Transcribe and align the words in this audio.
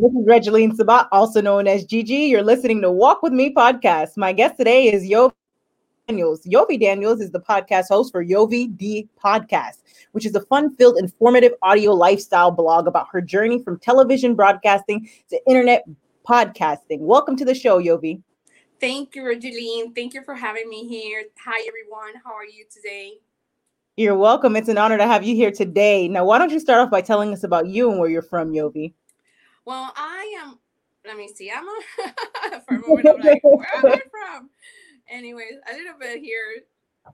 This 0.00 0.10
is 0.10 0.26
Regeline 0.26 0.74
Sabat, 0.74 1.06
also 1.12 1.40
known 1.40 1.68
as 1.68 1.84
Gigi. 1.84 2.14
You're 2.14 2.42
listening 2.42 2.82
to 2.82 2.90
Walk 2.90 3.22
With 3.22 3.32
Me 3.32 3.54
podcast. 3.54 4.16
My 4.16 4.32
guest 4.32 4.56
today 4.56 4.92
is 4.92 5.04
Yovi 5.04 5.30
Daniels. 6.08 6.44
Yovi 6.44 6.80
Daniels 6.80 7.20
is 7.20 7.30
the 7.30 7.38
podcast 7.38 7.84
host 7.90 8.10
for 8.10 8.24
Yovi 8.24 8.76
D 8.76 9.08
Podcast, 9.22 9.82
which 10.10 10.26
is 10.26 10.34
a 10.34 10.40
fun-filled, 10.46 10.98
informative 10.98 11.52
audio 11.62 11.92
lifestyle 11.92 12.50
blog 12.50 12.88
about 12.88 13.06
her 13.12 13.20
journey 13.20 13.62
from 13.62 13.78
television 13.78 14.34
broadcasting 14.34 15.08
to 15.30 15.40
internet 15.46 15.84
podcasting. 16.28 16.98
Welcome 16.98 17.36
to 17.36 17.44
the 17.44 17.54
show, 17.54 17.80
Yovi. 17.80 18.20
Thank 18.80 19.14
you, 19.14 19.22
Regeline. 19.22 19.94
Thank 19.94 20.14
you 20.14 20.24
for 20.24 20.34
having 20.34 20.68
me 20.68 20.88
here. 20.88 21.22
Hi, 21.44 21.64
everyone. 21.68 22.20
How 22.24 22.32
are 22.32 22.44
you 22.44 22.64
today? 22.68 23.12
You're 23.96 24.18
welcome. 24.18 24.56
It's 24.56 24.68
an 24.68 24.76
honor 24.76 24.98
to 24.98 25.06
have 25.06 25.22
you 25.22 25.36
here 25.36 25.52
today. 25.52 26.08
Now, 26.08 26.24
why 26.24 26.38
don't 26.38 26.50
you 26.50 26.58
start 26.58 26.80
off 26.80 26.90
by 26.90 27.00
telling 27.00 27.32
us 27.32 27.44
about 27.44 27.68
you 27.68 27.92
and 27.92 28.00
where 28.00 28.10
you're 28.10 28.22
from, 28.22 28.50
Yovi? 28.50 28.92
Well, 29.66 29.92
I 29.96 30.36
am. 30.44 30.58
Let 31.06 31.16
me 31.18 31.28
see. 31.28 31.50
I'm 31.52 31.66
a 31.68 32.60
for 32.62 32.76
a 32.76 32.80
moment. 32.80 33.08
I'm 33.08 33.20
like, 33.20 33.40
where 33.44 33.66
am 33.76 33.86
I 33.86 34.02
from? 34.10 34.50
Anyways, 35.10 35.54
a 35.72 35.76
little 35.76 35.98
bit 36.00 36.20
here, 36.22 36.62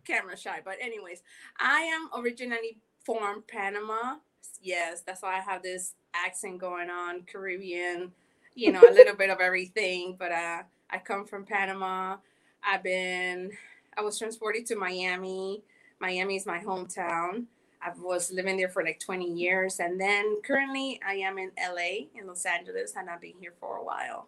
camera 0.07 0.37
shy. 0.39 0.61
But 0.65 0.77
anyways, 0.81 1.23
I 1.61 1.83
am 1.83 2.11
originally 2.23 2.79
from 3.05 3.45
Panama. 3.49 4.17
Yes, 4.63 5.03
that's 5.03 5.23
why 5.23 5.39
I 5.39 5.41
have 5.41 5.63
this 5.63 5.95
accent 6.15 6.59
going 6.61 6.91
on, 6.91 7.23
Caribbean. 7.23 8.13
You 8.55 8.73
know, 8.73 8.83
a 8.83 8.93
little 8.95 9.17
bit 9.17 9.30
of 9.30 9.41
everything. 9.41 10.17
But 10.19 10.33
uh, 10.33 10.63
I 10.91 10.99
come 10.99 11.27
from 11.27 11.45
Panama. 11.47 12.19
I've 12.65 12.83
been. 12.85 13.53
I 13.99 14.03
was 14.03 14.19
transported 14.19 14.67
to 14.67 14.77
Miami 14.77 15.63
Miami 16.01 16.37
is 16.37 16.47
my 16.47 16.59
hometown. 16.61 17.45
I 17.83 17.93
was 17.98 18.30
living 18.30 18.57
there 18.57 18.69
for 18.69 18.83
like 18.84 19.01
20 19.01 19.33
years. 19.33 19.80
And 19.80 20.01
then 20.01 20.41
currently 20.43 21.01
I 21.07 21.15
am 21.15 21.38
in 21.38 21.51
LA, 21.59 22.09
in 22.15 22.27
Los 22.27 22.45
Angeles, 22.45 22.95
and 22.97 23.09
I've 23.09 23.21
been 23.21 23.38
here 23.41 23.55
for 23.59 23.77
a 23.77 23.84
while. 23.84 24.27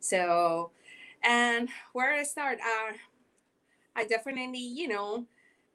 So, 0.00 0.70
and 1.22 1.68
where 1.92 2.12
I 2.12 2.22
start, 2.22 2.58
uh, 2.60 2.92
I 3.94 4.04
definitely, 4.04 4.60
you 4.60 4.88
know, 4.88 5.26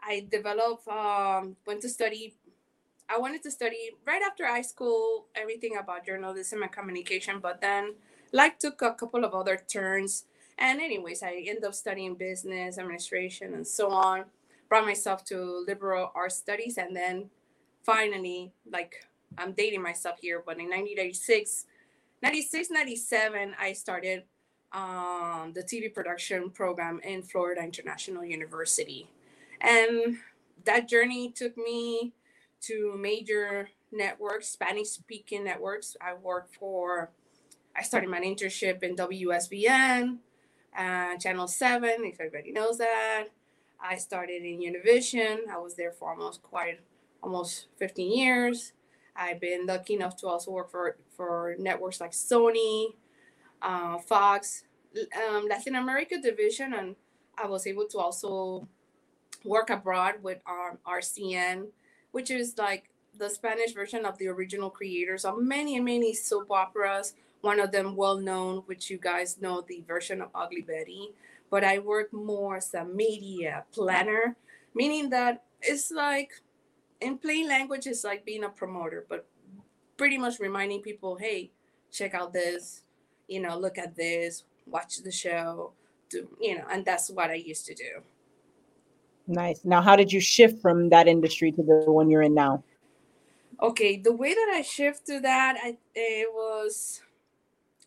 I 0.02 0.26
developed, 0.30 0.88
um, 0.88 1.58
went 1.66 1.82
to 1.82 1.90
study. 1.90 2.36
I 3.10 3.18
wanted 3.18 3.44
to 3.44 3.52
study 3.52 3.92
right 4.06 4.22
after 4.22 4.46
high 4.46 4.62
school, 4.62 5.28
everything 5.36 5.78
about 5.78 6.06
journalism 6.06 6.62
and 6.62 6.72
communication, 6.72 7.40
but 7.40 7.62
then 7.62 7.96
life 8.32 8.58
took 8.60 8.82
a 8.82 8.94
couple 8.94 9.24
of 9.24 9.34
other 9.34 9.58
turns. 9.58 10.26
And, 10.58 10.82
anyways, 10.82 11.24
I 11.24 11.44
ended 11.48 11.64
up 11.64 11.76
studying 11.76 12.16
business, 12.16 12.78
administration, 12.78 13.54
and 13.54 13.66
so 13.68 13.92
on 13.92 14.26
brought 14.70 14.86
myself 14.86 15.24
to 15.26 15.64
liberal 15.68 16.12
arts 16.16 16.36
studies 16.36 16.78
and 16.78 16.96
then 16.96 17.30
finally 17.84 18.52
like 18.72 19.06
i'm 19.38 19.54
dating 19.54 19.82
myself 19.82 20.18
here 20.20 20.44
but 20.46 20.58
in 20.58 20.66
1996 20.66 21.66
96 22.22 22.70
97 22.72 23.56
i 23.60 23.74
started 23.74 24.24
um, 24.74 25.54
the 25.56 25.64
tv 25.64 25.94
production 25.94 26.50
program 26.50 27.00
in 27.04 27.24
florida 27.24 27.62
international 27.62 28.26
university. 28.26 29.08
And 29.62 30.18
that 30.66 30.88
journey 30.88 31.32
took 31.32 31.58
me 31.58 32.14
to 32.62 32.96
major 32.98 33.70
networks 33.92 34.50
spanish 34.50 34.90
speaking 34.90 35.46
networks. 35.46 35.96
I 36.02 36.16
worked 36.16 36.56
for 36.56 37.12
i 37.76 37.82
started 37.82 38.10
my 38.10 38.20
internship 38.20 38.84
in 38.84 38.96
wsvn 38.96 40.18
uh, 40.78 41.18
channel 41.18 41.48
7 41.48 41.90
if 42.04 42.20
everybody 42.20 42.52
knows 42.52 42.78
that 42.78 43.28
I 43.80 43.96
started 43.96 44.44
in 44.44 44.60
Univision. 44.60 45.48
I 45.52 45.58
was 45.58 45.76
there 45.76 45.92
for 45.92 46.10
almost 46.10 46.42
quite 46.44 46.80
almost 47.22 47.68
15 47.78 48.12
years. 48.18 48.74
I've 49.16 49.40
been 49.40 49.66
lucky 49.66 49.96
enough 49.96 50.16
to 50.18 50.28
also 50.28 50.52
work 50.52 50.70
for 50.70 50.98
for 51.16 51.56
networks 51.58 52.00
like 52.00 52.12
Sony, 52.12 52.94
uh, 53.62 53.98
Fox, 53.98 54.64
um, 55.28 55.48
Latin 55.48 55.76
America 55.76 56.20
division, 56.22 56.74
and 56.74 56.96
I 57.38 57.48
was 57.48 57.66
able 57.66 57.88
to 57.88 57.98
also 57.98 58.68
work 59.44 59.70
abroad 59.70 60.16
with 60.22 60.40
um, 60.48 60.78
RCN, 60.86 61.68
which 62.12 62.30
is 62.30 62.58
like 62.58 62.90
the 63.18 63.30
Spanish 63.30 63.74
version 63.74 64.06
of 64.06 64.18
the 64.20 64.28
original 64.28 64.70
creators 64.70 65.26
of 65.26 65.40
many 65.40 65.80
many 65.80 66.14
soap 66.14 66.52
operas. 66.52 67.14
One 67.42 67.60
of 67.60 67.72
them, 67.72 67.96
well 67.96 68.18
known, 68.18 68.64
which 68.66 68.90
you 68.90 68.98
guys 68.98 69.40
know, 69.40 69.62
the 69.62 69.84
version 69.88 70.22
of 70.22 70.30
Ugly 70.34 70.62
Betty 70.62 71.14
but 71.50 71.64
I 71.64 71.80
work 71.80 72.14
more 72.14 72.58
as 72.58 72.74
a 72.74 72.86
media 72.86 73.64
planner, 73.72 74.36
meaning 74.74 75.10
that 75.12 75.44
it's 75.62 75.92
like 75.92 76.32
in 77.02 77.18
plain 77.18 77.48
language, 77.48 77.88
it's 77.88 78.04
like 78.04 78.26
being 78.26 78.44
a 78.44 78.50
promoter, 78.50 79.06
but 79.10 79.26
pretty 79.98 80.18
much 80.18 80.40
reminding 80.40 80.82
people, 80.82 81.16
hey, 81.16 81.52
check 81.92 82.14
out 82.14 82.34
this, 82.34 82.82
you 83.28 83.40
know, 83.40 83.58
look 83.58 83.78
at 83.78 83.96
this, 83.96 84.44
watch 84.66 84.98
the 84.98 85.12
show, 85.12 85.72
do 86.10 86.28
you 86.40 86.58
know, 86.58 86.66
and 86.72 86.86
that's 86.86 87.10
what 87.10 87.30
I 87.30 87.36
used 87.36 87.66
to 87.68 87.74
do. 87.74 88.02
Nice. 89.28 89.66
Now, 89.66 89.82
how 89.82 89.96
did 89.96 90.12
you 90.12 90.22
shift 90.22 90.62
from 90.62 90.90
that 90.90 91.08
industry 91.08 91.52
to 91.52 91.62
the 91.62 91.92
one 91.92 92.10
you're 92.10 92.22
in 92.22 92.34
now? 92.34 92.64
Okay, 93.62 93.98
the 93.98 94.14
way 94.14 94.34
that 94.34 94.52
I 94.54 94.62
shift 94.62 95.06
to 95.08 95.20
that, 95.20 95.58
I 95.62 95.78
it 95.96 96.32
was 96.32 97.02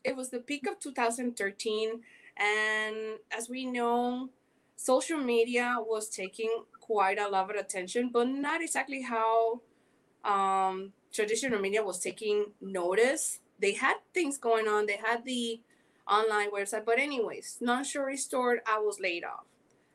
it 0.04 0.16
was 0.16 0.30
the 0.30 0.40
peak 0.40 0.66
of 0.66 0.78
2013 0.80 2.00
and 2.36 3.18
as 3.36 3.48
we 3.48 3.66
know, 3.66 4.30
social 4.76 5.18
media 5.18 5.76
was 5.78 6.08
taking 6.08 6.50
quite 6.80 7.18
a 7.18 7.28
lot 7.28 7.50
of 7.50 7.56
attention, 7.56 8.10
but 8.12 8.28
not 8.28 8.62
exactly 8.62 9.02
how 9.02 9.60
um, 10.24 10.92
traditional 11.12 11.60
media 11.60 11.82
was 11.82 11.98
taking 12.00 12.46
notice. 12.60 13.40
They 13.60 13.74
had 13.74 13.96
things 14.14 14.38
going 14.38 14.66
on, 14.68 14.86
they 14.86 14.96
had 14.96 15.24
the 15.24 15.60
online 16.08 16.50
website, 16.50 16.84
but, 16.84 16.98
anyways, 16.98 17.58
non 17.60 17.84
story 17.84 18.16
short, 18.16 18.60
I 18.66 18.78
was 18.78 18.98
laid 19.00 19.24
off. 19.24 19.44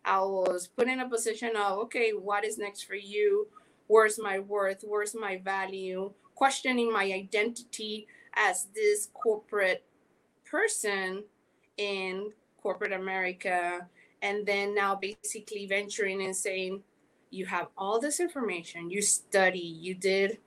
I 0.06 0.19
was 0.19 0.67
put 0.67 0.88
in 0.88 1.00
a 1.00 1.09
position 1.09 1.56
of, 1.56 1.79
okay, 1.79 2.12
what 2.12 2.46
is 2.46 2.59
next 2.59 2.84
for 2.84 2.96
you? 2.96 3.47
Where's 3.88 4.19
my 4.19 4.40
worth? 4.40 4.84
Where's 4.88 5.16
my 5.16 5.38
value? 5.38 6.12
Questioning 6.35 6.91
my 6.94 7.06
identity 7.06 8.07
as 8.35 8.67
this 8.75 9.09
corporate 9.13 9.84
person 10.50 11.23
in 11.77 12.31
corporate 12.61 12.93
America, 12.93 13.87
and 14.21 14.45
then 14.45 14.73
now 14.73 14.95
basically 14.95 15.65
venturing 15.67 16.23
and 16.23 16.35
saying, 16.35 16.81
you 17.29 17.45
have 17.45 17.67
all 17.77 17.99
this 17.99 18.19
information, 18.19 18.89
you 18.89 19.01
study, 19.01 19.59
you 19.59 19.93
did 19.93 20.37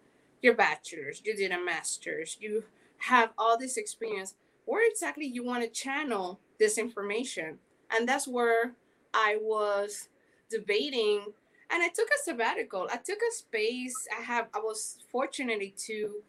your 0.42 0.54
bachelor's, 0.54 1.20
you 1.24 1.34
did 1.36 1.52
a 1.52 1.62
master's, 1.62 2.36
you 2.40 2.64
have 2.98 3.30
all 3.36 3.58
this 3.58 3.76
experience. 3.76 4.34
Where 4.64 4.88
exactly 4.88 5.26
you 5.26 5.44
want 5.44 5.62
to 5.62 5.68
channel 5.68 6.40
this 6.58 6.78
information? 6.78 7.58
And 7.90 8.08
that's 8.08 8.28
where 8.28 8.72
I 9.14 9.38
was 9.40 10.08
debating 10.50 11.32
and 11.70 11.82
I 11.82 11.88
took 11.88 12.08
a 12.08 12.24
sabbatical. 12.24 12.88
I 12.90 12.96
took 12.96 13.18
a 13.18 13.34
space. 13.34 13.94
I 14.16 14.22
have 14.22 14.48
I 14.54 14.58
was 14.58 14.98
fortunate 15.10 15.76
to 15.86 16.22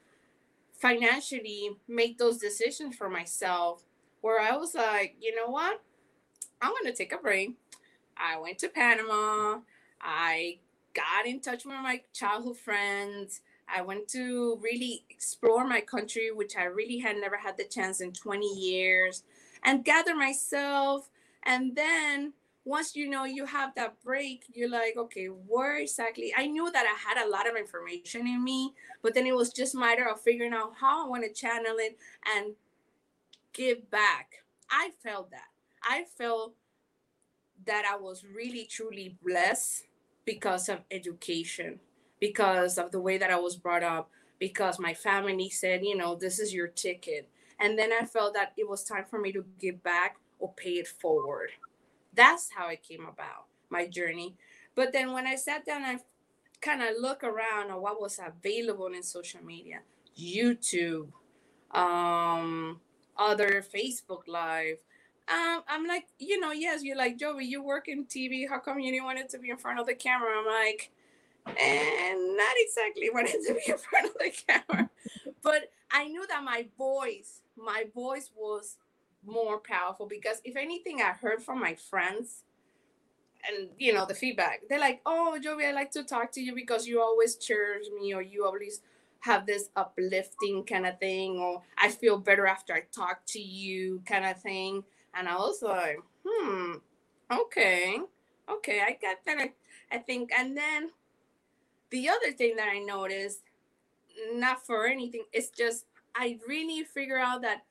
financially 0.74 1.72
make 1.88 2.18
those 2.18 2.38
decisions 2.38 2.96
for 2.96 3.10
myself 3.10 3.84
where 4.22 4.40
I 4.40 4.56
was 4.58 4.76
like, 4.76 5.16
you 5.20 5.36
know 5.36 5.50
what? 5.50 5.82
I'm 6.62 6.72
going 6.72 6.86
to 6.86 6.94
take 6.94 7.14
a 7.14 7.18
break. 7.18 7.56
I 8.18 8.40
went 8.40 8.58
to 8.60 8.70
Panama. 8.70 9.60
I 10.02 10.58
got 10.94 11.26
in 11.26 11.40
touch 11.40 11.66
with 11.66 11.76
my 11.76 12.02
childhood 12.14 12.58
friends. 12.58 13.42
I 13.74 13.82
went 13.82 14.08
to 14.10 14.60
really 14.62 15.06
explore 15.10 15.66
my 15.66 15.82
country, 15.82 16.32
which 16.32 16.56
I 16.58 16.64
really 16.64 17.00
had 17.00 17.18
never 17.18 17.38
had 17.38 17.58
the 17.58 17.66
chance 17.66 18.02
in 18.02 18.12
20 18.12 18.46
years, 18.46 19.24
and 19.64 19.86
gather 19.86 20.16
myself. 20.16 21.10
And 21.44 21.76
then 21.76 22.34
once 22.66 22.96
you 22.96 23.10
know 23.10 23.26
you 23.26 23.46
have 23.46 23.74
that 23.76 24.02
break, 24.04 24.44
you're 24.54 24.70
like, 24.70 24.98
okay, 24.98 25.28
where 25.28 25.78
exactly? 25.78 26.34
I 26.36 26.48
knew 26.48 26.72
that 26.72 26.86
I 26.86 27.10
had 27.10 27.26
a 27.26 27.30
lot 27.30 27.50
of 27.50 27.56
information 27.56 28.28
in 28.28 28.44
me, 28.44 28.74
but 29.02 29.14
then 29.14 29.26
it 29.26 29.36
was 29.36 29.54
just 29.54 29.76
matter 29.76 30.08
of 30.08 30.22
figuring 30.22 30.54
out 30.54 30.74
how 30.80 31.06
I 31.06 31.10
want 31.10 31.24
to 31.24 31.34
channel 31.34 31.76
it 31.78 31.98
and 32.36 32.56
give 33.54 33.90
back. 33.90 34.44
I 34.70 34.92
felt 35.04 35.32
that. 35.32 35.48
I 35.84 36.06
felt 36.18 36.56
that 37.66 37.86
I 37.92 37.98
was 37.98 38.24
really 38.24 38.66
truly 38.66 39.18
blessed 39.26 39.84
because 40.26 40.70
of 40.70 40.80
education, 40.92 41.80
because 42.20 42.78
of 42.78 42.92
the 42.92 43.02
way 43.02 43.18
that 43.18 43.32
I 43.32 43.40
was 43.40 43.56
brought 43.56 43.84
up, 43.84 44.10
because 44.38 44.80
my 44.80 44.94
family 44.94 45.50
said, 45.50 45.84
you 45.84 45.98
know, 45.98 46.16
this 46.16 46.40
is 46.40 46.54
your 46.54 46.68
ticket. 46.68 47.30
And 47.60 47.78
then 47.78 47.92
I 47.92 48.06
felt 48.06 48.34
that 48.36 48.54
it 48.58 48.68
was 48.70 48.84
time 48.84 49.06
for 49.10 49.20
me 49.20 49.32
to 49.34 49.44
give 49.60 49.84
back 49.84 50.18
or 50.40 50.54
pay 50.56 50.74
it 50.74 50.88
forward. 50.88 51.50
That's 52.14 52.50
how 52.56 52.70
it 52.70 52.84
came 52.84 53.06
about, 53.06 53.46
my 53.70 53.88
journey. 53.88 54.36
But 54.76 54.94
then 54.94 55.12
when 55.12 55.28
I 55.28 55.36
sat 55.36 55.66
down, 55.66 55.84
I 55.84 56.00
kind 56.62 56.82
of 56.82 56.90
look 57.00 57.24
around 57.24 57.72
at 57.72 57.82
what 57.82 58.02
was 58.02 58.20
available 58.20 58.88
in 58.88 59.04
social 59.04 59.44
media, 59.44 59.80
YouTube, 60.18 61.10
um, 61.72 62.80
other 63.20 63.64
Facebook 63.64 64.28
Live. 64.28 64.78
Um, 65.28 65.62
I'm 65.68 65.86
like, 65.86 66.08
you 66.18 66.40
know, 66.40 66.52
yes, 66.52 66.82
you're 66.84 66.98
like, 66.98 67.20
Joey, 67.20 67.46
you 67.46 67.62
work 67.62 67.88
in 67.88 68.06
TV. 68.06 68.50
How 68.50 68.58
come 68.60 68.80
you 68.80 68.92
didn't 68.92 69.06
want 69.06 69.20
it 69.20 69.30
to 69.30 69.40
be 69.40 69.52
in 69.52 69.58
front 69.58 69.80
of 69.80 69.86
the 69.86 69.94
camera? 69.94 70.30
I'm 70.40 70.46
like, 70.46 70.90
and 71.46 72.38
not 72.38 72.56
exactly 72.58 73.10
wanted 73.14 73.42
to 73.48 73.54
be 73.54 73.72
in 73.72 73.78
front 73.78 74.08
of 74.08 74.14
the 74.14 74.32
camera. 74.48 74.90
But 75.44 75.72
I 75.92 76.08
knew 76.08 76.26
that 76.28 76.44
my 76.44 76.66
voice, 76.78 77.42
my 77.56 77.86
voice 77.94 78.32
was 78.36 78.78
more 79.26 79.60
powerful 79.60 80.08
because 80.08 80.42
if 80.44 80.56
anything 80.56 81.02
I 81.02 81.12
heard 81.12 81.44
from 81.44 81.60
my 81.60 81.76
friends 81.76 82.44
and 83.48 83.70
you 83.78 83.94
know 83.94 84.06
the 84.06 84.14
feedback 84.14 84.62
they're 84.70 84.80
like 84.80 85.02
oh 85.06 85.38
Joey, 85.42 85.66
i 85.66 85.72
like 85.72 85.92
to 85.92 86.04
talk 86.04 86.32
to 86.34 86.42
you 86.42 86.54
because 86.54 86.88
you 86.88 87.02
always 87.02 87.36
cheer 87.36 87.80
me 88.00 88.14
or 88.14 88.22
you 88.22 88.46
always 88.46 88.82
have 89.22 89.46
this 89.46 89.70
uplifting 89.76 90.64
kind 90.64 90.86
of 90.86 91.00
thing 91.00 91.38
or 91.38 91.62
i 91.78 91.90
feel 91.90 92.18
better 92.18 92.46
after 92.46 92.74
i 92.74 92.84
talk 92.94 93.20
to 93.26 93.40
you 93.40 94.02
kind 94.06 94.26
of 94.26 94.42
thing 94.42 94.84
and 95.14 95.28
i 95.28 95.36
was 95.36 95.62
like 95.62 96.00
hmm 96.26 96.74
okay 97.32 97.98
okay 98.50 98.82
i 98.82 98.98
got 99.02 99.18
that 99.26 99.50
I, 99.92 99.98
think 99.98 100.32
and 100.38 100.56
then 100.56 100.92
the 101.90 102.10
other 102.10 102.32
thing 102.32 102.56
that 102.56 102.70
i 102.70 102.80
noticed 102.80 103.42
not 104.34 104.66
for 104.66 104.86
anything 104.86 105.24
it's 105.34 105.50
just 105.50 105.86
i 106.16 106.38
really 106.48 106.84
figure 106.84 107.20
out 107.20 107.42
that 107.42 107.64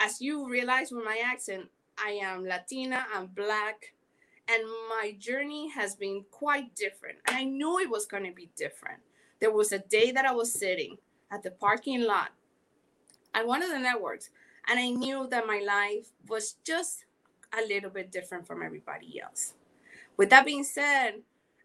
as 0.00 0.20
you 0.20 0.48
realize 0.48 0.90
with 0.90 1.04
my 1.04 1.22
accent 1.24 1.66
i 1.98 2.10
am 2.22 2.44
latina 2.44 3.06
i'm 3.14 3.26
black 3.26 3.94
and 4.48 4.62
my 4.88 5.14
journey 5.18 5.70
has 5.70 5.94
been 5.94 6.24
quite 6.30 6.74
different. 6.74 7.18
And 7.26 7.36
I 7.36 7.44
knew 7.44 7.78
it 7.78 7.90
was 7.90 8.06
going 8.06 8.24
to 8.24 8.32
be 8.32 8.50
different. 8.56 9.00
There 9.40 9.52
was 9.52 9.72
a 9.72 9.78
day 9.78 10.10
that 10.12 10.24
I 10.24 10.32
was 10.32 10.52
sitting 10.52 10.96
at 11.30 11.42
the 11.42 11.50
parking 11.50 12.02
lot 12.02 12.30
at 13.34 13.46
one 13.46 13.62
of 13.62 13.70
the 13.70 13.78
networks, 13.78 14.30
and 14.68 14.78
I 14.78 14.90
knew 14.90 15.26
that 15.30 15.46
my 15.46 15.60
life 15.66 16.08
was 16.28 16.56
just 16.64 17.04
a 17.52 17.66
little 17.66 17.90
bit 17.90 18.10
different 18.10 18.46
from 18.46 18.62
everybody 18.62 19.20
else. 19.20 19.54
With 20.16 20.30
that 20.30 20.46
being 20.46 20.64
said, 20.64 21.14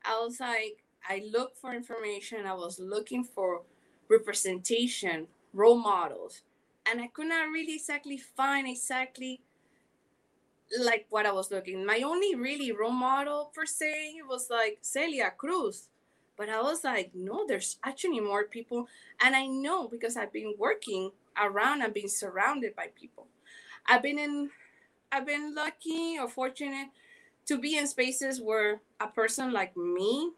I 0.04 0.20
was 0.20 0.40
like, 0.40 0.84
I 1.08 1.24
looked 1.32 1.58
for 1.58 1.74
information, 1.74 2.46
I 2.46 2.54
was 2.54 2.80
looking 2.80 3.24
for 3.24 3.62
representation, 4.10 5.28
role 5.54 5.78
models, 5.78 6.42
and 6.90 7.00
I 7.00 7.08
could 7.08 7.28
not 7.28 7.50
really 7.50 7.76
exactly 7.76 8.18
find 8.18 8.68
exactly 8.68 9.42
like 10.80 11.06
what 11.10 11.26
I 11.26 11.32
was 11.32 11.52
looking. 11.52 11.86
My 11.86 12.02
only 12.02 12.36
really 12.36 12.72
role 12.72 12.92
model 12.92 13.52
per 13.54 13.66
se 13.66 14.22
was 14.28 14.50
like 14.50 14.80
Celia 14.82 15.32
Cruz. 15.36 15.90
But 16.40 16.48
I 16.48 16.62
was 16.62 16.86
like, 16.86 17.12
no, 17.14 17.46
there's 17.46 17.78
actually 17.84 18.22
more 18.22 18.46
people. 18.46 18.88
And 19.22 19.36
I 19.36 19.46
know 19.46 19.90
because 19.90 20.16
I've 20.16 20.32
been 20.32 20.54
working 20.58 21.12
around 21.38 21.82
and 21.82 21.94
being 21.94 22.08
surrounded 22.08 22.78
by 22.78 22.88
people. 22.96 23.28
I've 23.86 24.02
been 24.02 24.18
in 24.18 24.52
I've 25.12 25.26
been 25.26 25.54
lucky 25.54 26.18
or 26.18 26.30
fortunate 26.30 26.90
to 27.48 27.58
be 27.58 27.78
in 27.78 27.88
spaces 27.88 28.40
where 28.40 28.80
a 29.02 29.08
person 29.08 29.52
like 29.52 29.76
me 29.76 30.32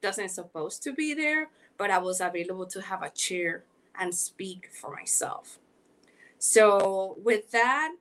doesn't 0.00 0.28
supposed 0.28 0.84
to 0.84 0.92
be 0.92 1.12
there, 1.12 1.48
but 1.76 1.90
I 1.90 1.98
was 1.98 2.20
available 2.20 2.66
to 2.66 2.82
have 2.82 3.02
a 3.02 3.10
chair 3.10 3.64
and 3.98 4.14
speak 4.14 4.68
for 4.70 4.94
myself. 4.94 5.58
So 6.38 7.16
with 7.24 7.50
that, 7.50 7.94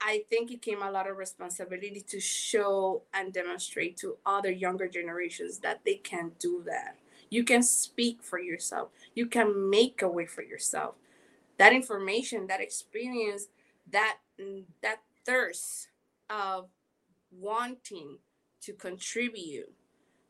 I 0.00 0.24
think 0.30 0.50
it 0.50 0.62
came 0.62 0.82
a 0.82 0.90
lot 0.90 1.08
of 1.08 1.16
responsibility 1.16 2.04
to 2.08 2.20
show 2.20 3.02
and 3.12 3.32
demonstrate 3.32 3.96
to 3.98 4.16
other 4.24 4.50
younger 4.50 4.88
generations 4.88 5.58
that 5.58 5.80
they 5.84 5.96
can 5.96 6.32
do 6.38 6.62
that. 6.66 6.96
You 7.28 7.44
can 7.44 7.62
speak 7.62 8.22
for 8.22 8.40
yourself. 8.40 8.88
You 9.14 9.26
can 9.26 9.70
make 9.70 10.02
a 10.02 10.08
way 10.08 10.26
for 10.26 10.42
yourself. 10.42 10.94
That 11.58 11.72
information, 11.72 12.46
that 12.46 12.60
experience, 12.60 13.48
that 13.90 14.18
that 14.82 15.00
thirst 15.26 15.88
of 16.28 16.68
wanting 17.30 18.18
to 18.62 18.72
contribute 18.72 19.70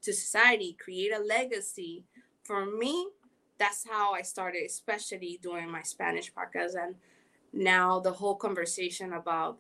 to 0.03 0.13
society, 0.13 0.77
create 0.79 1.13
a 1.13 1.21
legacy. 1.23 2.05
For 2.43 2.67
me, 2.67 3.09
that's 3.59 3.87
how 3.89 4.13
I 4.15 4.23
started, 4.23 4.65
especially 4.67 5.39
doing 5.43 5.71
my 5.71 5.83
Spanish 5.83 6.33
podcast 6.33 6.75
and 6.83 6.97
now 7.53 8.01
the 8.01 8.13
whole 8.13 8.37
conversation 8.37 9.13
about 9.15 9.59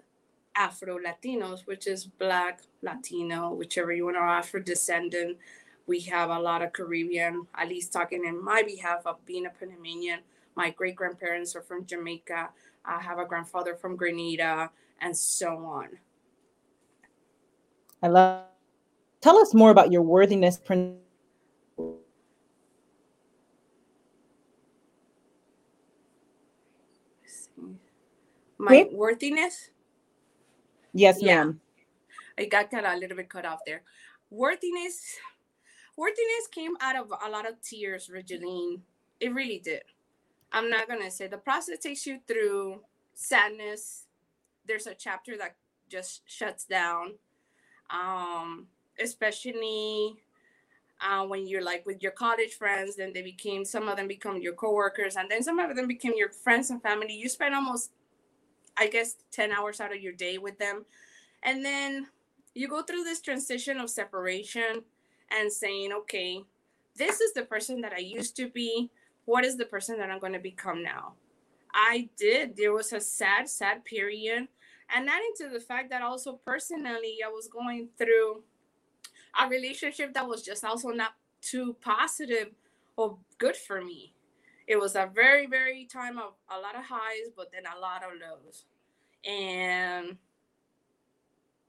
Afro 0.57 0.99
Latinos, 0.99 1.67
which 1.67 1.87
is 1.87 2.05
Black, 2.05 2.61
Latino, 2.83 3.53
whichever 3.53 3.93
you 3.93 4.05
want 4.05 4.17
to 4.17 4.21
Afro 4.21 4.61
descendant. 4.61 5.39
We 5.87 6.01
have 6.01 6.31
a 6.31 6.39
lot 6.39 6.63
of 6.63 6.73
Caribbean, 6.73 7.47
at 7.55 7.69
least 7.69 7.93
talking 7.93 8.25
in 8.25 8.43
my 8.43 8.63
behalf 8.63 9.07
of 9.07 9.25
being 9.27 9.47
a 9.47 9.51
Panamanian. 9.51 10.21
My 10.55 10.71
great 10.71 10.97
grandparents 10.97 11.57
are 11.57 11.63
from 11.63 11.87
Jamaica. 11.87 12.51
I 12.85 13.01
have 13.01 13.19
a 13.19 13.25
grandfather 13.25 13.75
from 13.75 13.97
Grenada, 13.97 14.71
and 15.01 15.17
so 15.17 15.57
on. 15.65 15.89
I 18.03 18.09
love. 18.09 18.45
Tell 19.21 19.39
us 19.39 19.53
more 19.53 19.71
about 19.71 19.93
your 19.93 20.03
worthiness 20.03 20.57
principle 20.57 21.10
my 28.61 28.89
worthiness? 28.93 29.71
Yes 30.93 31.19
yeah. 31.21 31.37
ma'am. 31.37 31.61
I 32.39 32.45
got 32.47 32.71
kind 32.71 32.87
of 32.87 32.93
a 32.95 32.97
little 32.97 33.17
bit 33.17 33.29
cut 33.29 33.45
off 33.45 33.61
there. 33.67 33.83
Worthiness 34.31 35.17
worthiness 35.97 36.47
came 36.51 36.77
out 36.81 36.97
of 36.97 37.13
a 37.25 37.29
lot 37.29 37.49
of 37.49 37.61
tears 37.61 38.11
regeline. 38.13 38.81
It 39.19 39.35
really 39.35 39.59
did. 39.59 39.83
I'm 40.53 40.71
not 40.71 40.89
gonna 40.89 41.11
say 41.11 41.27
the 41.27 41.39
process 41.39 41.79
takes 41.79 42.07
you 42.07 42.21
through 42.27 42.81
sadness. 43.15 44.07
There's 44.67 44.87
a 44.87 44.95
chapter 44.95 45.37
that 45.39 45.57
just 45.89 46.23
shuts 46.27 46.65
down 46.65 47.15
um 47.91 48.69
especially 49.01 50.15
uh, 51.01 51.25
when 51.25 51.47
you're 51.47 51.65
like 51.65 51.85
with 51.87 52.03
your 52.03 52.13
college 52.13 52.55
friends, 52.55 52.97
then 52.97 53.13
they 53.13 53.23
became 53.23 53.65
some 53.65 53.89
of 53.89 53.97
them 53.97 54.07
become 54.07 54.41
your 54.41 54.53
coworkers, 54.53 55.17
and 55.17 55.31
then 55.31 55.43
some 55.43 55.59
of 55.59 55.75
them 55.75 55.87
became 55.87 56.13
your 56.15 56.29
friends 56.29 56.71
and 56.71 56.83
family. 56.83 57.15
You 57.15 57.29
spend 57.29 57.55
almost 57.55 57.91
I 58.81 58.87
guess 58.87 59.17
10 59.33 59.53
hours 59.53 59.79
out 59.79 59.95
of 59.95 60.01
your 60.01 60.15
day 60.15 60.39
with 60.39 60.59
them. 60.59 60.87
And 61.43 61.63
then 61.63 62.07
you 62.55 62.67
go 62.67 62.83
through 62.83 63.05
this 63.05 63.21
transition 63.21 63.79
of 63.79 63.91
separation 63.91 64.83
and 65.31 65.53
saying, 65.53 65.93
okay, 65.93 66.43
this 66.97 67.21
is 67.21 67.35
the 67.35 67.43
person 67.43 67.83
that 67.83 67.93
I 67.93 67.99
used 67.99 68.37
to 68.37 68.49
be. 68.49 68.91
What 69.27 69.45
is 69.45 69.59
the 69.59 69.67
person 69.67 69.99
that 69.99 70.11
I'm 70.11 70.19
going 70.19 70.33
to 70.33 70.39
become 70.39 70.83
now? 70.83 71.13
I 71.75 72.09
did. 72.17 72.57
There 72.57 72.73
was 72.73 72.95
a 72.95 73.01
sad, 73.01 73.51
sad 73.51 73.85
period. 73.85 74.49
And 74.93 75.09
adding 75.09 75.33
to 75.37 75.51
the 75.51 75.61
fact 75.61 75.91
that 75.91 76.01
also 76.01 76.41
personally, 76.45 77.19
I 77.25 77.29
was 77.29 77.49
going 77.49 77.91
through 77.99 78.45
a 79.39 79.47
relationship 79.47 80.15
that 80.15 80.27
was 80.27 80.43
just 80.43 80.65
also 80.65 80.89
not 80.89 81.13
too 81.43 81.77
positive 81.83 82.49
or 82.97 83.19
good 83.39 83.57
for 83.57 83.83
me 83.85 84.15
it 84.71 84.79
was 84.79 84.95
a 84.95 85.11
very 85.13 85.47
very 85.47 85.85
time 85.85 86.17
of 86.17 86.35
a 86.49 86.59
lot 86.61 86.77
of 86.77 86.85
highs 86.85 87.29
but 87.37 87.51
then 87.53 87.65
a 87.67 87.81
lot 87.81 88.05
of 88.05 88.11
lows 88.21 88.65
and 89.25 90.17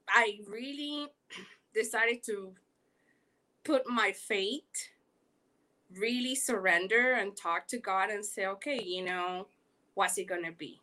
i 0.08 0.38
really 0.48 1.06
decided 1.74 2.22
to 2.22 2.52
put 3.64 3.88
my 3.88 4.12
fate 4.12 4.90
really 5.98 6.34
surrender 6.34 7.12
and 7.12 7.36
talk 7.36 7.66
to 7.66 7.78
god 7.78 8.10
and 8.10 8.24
say 8.24 8.46
okay 8.46 8.82
you 8.82 9.04
know 9.04 9.46
what's 9.94 10.18
it 10.18 10.26
gonna 10.26 10.52
be? 10.52 10.80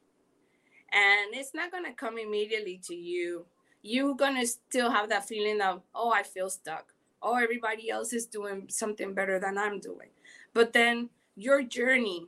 And 0.91 1.33
it's 1.33 1.53
not 1.53 1.71
gonna 1.71 1.93
come 1.93 2.17
immediately 2.17 2.79
to 2.85 2.95
you. 2.95 3.45
You're 3.81 4.15
gonna 4.15 4.45
still 4.45 4.89
have 4.91 5.09
that 5.09 5.27
feeling 5.27 5.61
of 5.61 5.81
oh 5.95 6.11
i 6.11 6.23
feel 6.23 6.49
stuck. 6.49 6.93
Oh 7.21 7.35
everybody 7.35 7.89
else 7.89 8.13
is 8.13 8.25
doing 8.25 8.65
something 8.69 9.13
better 9.13 9.39
than 9.39 9.57
i'm 9.57 9.79
doing. 9.79 10.09
But 10.53 10.73
then 10.73 11.09
your 11.35 11.63
journey, 11.63 12.27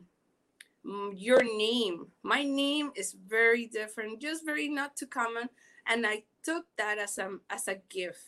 Mm, 0.88 1.14
your 1.18 1.44
name. 1.44 2.08
My 2.24 2.44
name 2.44 2.92
is 2.96 3.14
very 3.28 3.68
different, 3.68 4.22
just 4.22 4.46
very 4.46 4.70
not 4.70 4.98
too 4.98 5.08
common. 5.08 5.50
And 5.88 6.08
I 6.08 6.24
took 6.44 6.66
that 6.78 7.00
as 7.00 7.18
a, 7.20 7.38
as 7.50 7.68
a 7.70 7.78
gift. 7.90 8.22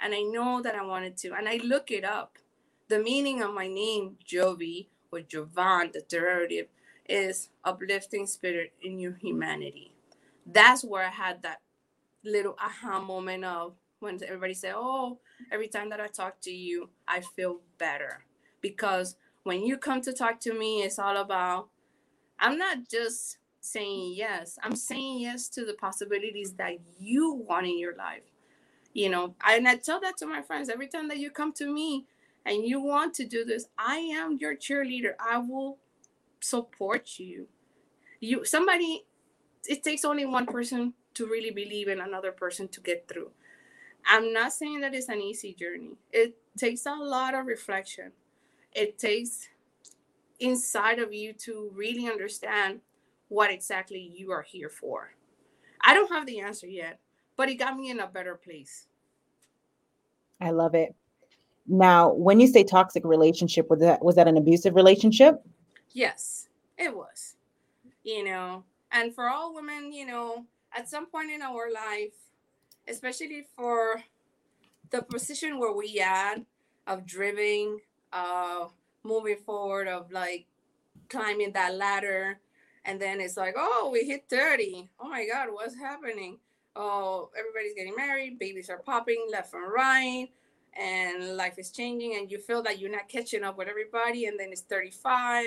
And 0.00 0.14
I 0.14 0.22
know 0.22 0.62
that 0.62 0.74
I 0.76 0.84
wanted 0.84 1.16
to. 1.18 1.34
And 1.34 1.48
I 1.48 1.60
look 1.64 1.90
it 1.90 2.04
up. 2.04 2.38
The 2.88 3.00
meaning 3.00 3.42
of 3.42 3.54
my 3.54 3.68
name, 3.68 4.16
Jovi 4.26 4.88
or 5.12 5.20
Jovan, 5.22 5.90
the 5.92 6.02
derivative, 6.08 6.68
is 7.08 7.50
uplifting 7.64 8.26
spirit 8.26 8.72
in 8.82 9.00
your 9.00 9.14
humanity. 9.14 9.92
That's 10.46 10.84
where 10.84 11.04
I 11.06 11.10
had 11.10 11.42
that 11.42 11.60
little 12.24 12.56
aha 12.60 13.00
moment 13.00 13.44
of 13.44 13.74
when 14.00 14.20
everybody 14.24 14.54
said, 14.54 14.74
Oh, 14.76 15.20
every 15.52 15.68
time 15.68 15.90
that 15.90 16.00
I 16.00 16.08
talk 16.08 16.40
to 16.42 16.52
you, 16.52 16.90
I 17.08 17.22
feel 17.22 17.60
better. 17.78 18.24
Because 18.62 19.16
when 19.44 19.64
you 19.64 19.76
come 19.76 20.00
to 20.02 20.12
talk 20.12 20.40
to 20.40 20.54
me, 20.54 20.82
it's 20.82 20.98
all 20.98 21.16
about, 21.16 21.68
I'm 22.38 22.58
not 22.58 22.88
just 22.88 23.38
saying 23.60 24.14
yes, 24.16 24.58
I'm 24.62 24.76
saying 24.76 25.20
yes 25.20 25.48
to 25.50 25.64
the 25.64 25.74
possibilities 25.74 26.54
that 26.54 26.78
you 26.98 27.32
want 27.34 27.66
in 27.66 27.78
your 27.78 27.94
life. 27.96 28.22
You 28.92 29.08
know, 29.08 29.34
and 29.46 29.68
I 29.68 29.76
tell 29.76 30.00
that 30.00 30.16
to 30.18 30.26
my 30.26 30.42
friends 30.42 30.68
every 30.68 30.88
time 30.88 31.08
that 31.08 31.18
you 31.18 31.30
come 31.30 31.52
to 31.54 31.72
me 31.72 32.06
and 32.44 32.64
you 32.64 32.80
want 32.80 33.14
to 33.14 33.24
do 33.24 33.44
this, 33.44 33.66
I 33.78 33.96
am 33.98 34.38
your 34.40 34.56
cheerleader. 34.56 35.12
I 35.20 35.38
will 35.38 35.78
support 36.40 37.18
you. 37.18 37.46
You 38.18 38.44
somebody 38.44 39.04
it 39.68 39.84
takes 39.84 40.04
only 40.04 40.26
one 40.26 40.46
person 40.46 40.94
to 41.14 41.26
really 41.26 41.50
believe 41.50 41.86
in 41.88 42.00
another 42.00 42.32
person 42.32 42.66
to 42.68 42.80
get 42.80 43.06
through. 43.06 43.30
I'm 44.06 44.32
not 44.32 44.52
saying 44.52 44.80
that 44.80 44.94
it's 44.94 45.08
an 45.08 45.20
easy 45.20 45.54
journey. 45.54 45.92
It 46.10 46.36
takes 46.58 46.86
a 46.86 46.94
lot 46.94 47.34
of 47.34 47.46
reflection 47.46 48.12
it 48.72 48.98
takes 48.98 49.48
inside 50.38 50.98
of 50.98 51.12
you 51.12 51.32
to 51.34 51.70
really 51.74 52.08
understand 52.08 52.80
what 53.28 53.50
exactly 53.50 54.12
you 54.16 54.32
are 54.32 54.42
here 54.42 54.68
for. 54.68 55.14
I 55.80 55.94
don't 55.94 56.12
have 56.12 56.26
the 56.26 56.40
answer 56.40 56.66
yet, 56.66 56.98
but 57.36 57.48
it 57.48 57.56
got 57.56 57.76
me 57.76 57.90
in 57.90 58.00
a 58.00 58.06
better 58.06 58.34
place. 58.34 58.86
I 60.40 60.50
love 60.50 60.74
it. 60.74 60.94
Now, 61.66 62.12
when 62.12 62.40
you 62.40 62.46
say 62.46 62.64
toxic 62.64 63.04
relationship, 63.04 63.70
was 63.70 63.80
that 63.80 64.02
was 64.04 64.16
that 64.16 64.28
an 64.28 64.36
abusive 64.36 64.74
relationship? 64.74 65.40
Yes, 65.92 66.48
it 66.76 66.94
was. 66.94 67.36
You 68.02 68.24
know, 68.24 68.64
and 68.92 69.14
for 69.14 69.28
all 69.28 69.54
women, 69.54 69.92
you 69.92 70.06
know, 70.06 70.46
at 70.76 70.88
some 70.88 71.06
point 71.06 71.30
in 71.30 71.42
our 71.42 71.70
life, 71.72 72.14
especially 72.88 73.46
for 73.56 74.02
the 74.90 75.02
position 75.02 75.58
where 75.58 75.72
we 75.72 76.00
at 76.00 76.40
of 76.86 77.06
driving, 77.06 77.78
uh, 78.12 78.66
moving 79.04 79.36
forward, 79.36 79.88
of 79.88 80.10
like 80.12 80.46
climbing 81.08 81.52
that 81.52 81.74
ladder, 81.74 82.38
and 82.84 83.00
then 83.00 83.20
it's 83.20 83.36
like, 83.36 83.54
oh, 83.56 83.90
we 83.92 84.04
hit 84.04 84.24
30. 84.30 84.90
Oh 85.00 85.08
my 85.08 85.26
God, 85.26 85.48
what's 85.52 85.76
happening? 85.76 86.38
Oh, 86.76 87.30
everybody's 87.38 87.74
getting 87.74 87.96
married, 87.96 88.38
babies 88.38 88.70
are 88.70 88.78
popping 88.78 89.26
left 89.30 89.54
and 89.54 89.72
right, 89.72 90.28
and 90.78 91.36
life 91.36 91.58
is 91.58 91.70
changing, 91.70 92.16
and 92.16 92.30
you 92.30 92.38
feel 92.38 92.62
that 92.62 92.78
you're 92.78 92.90
not 92.90 93.08
catching 93.08 93.44
up 93.44 93.58
with 93.58 93.68
everybody, 93.68 94.26
and 94.26 94.38
then 94.38 94.50
it's 94.52 94.62
35, 94.62 95.46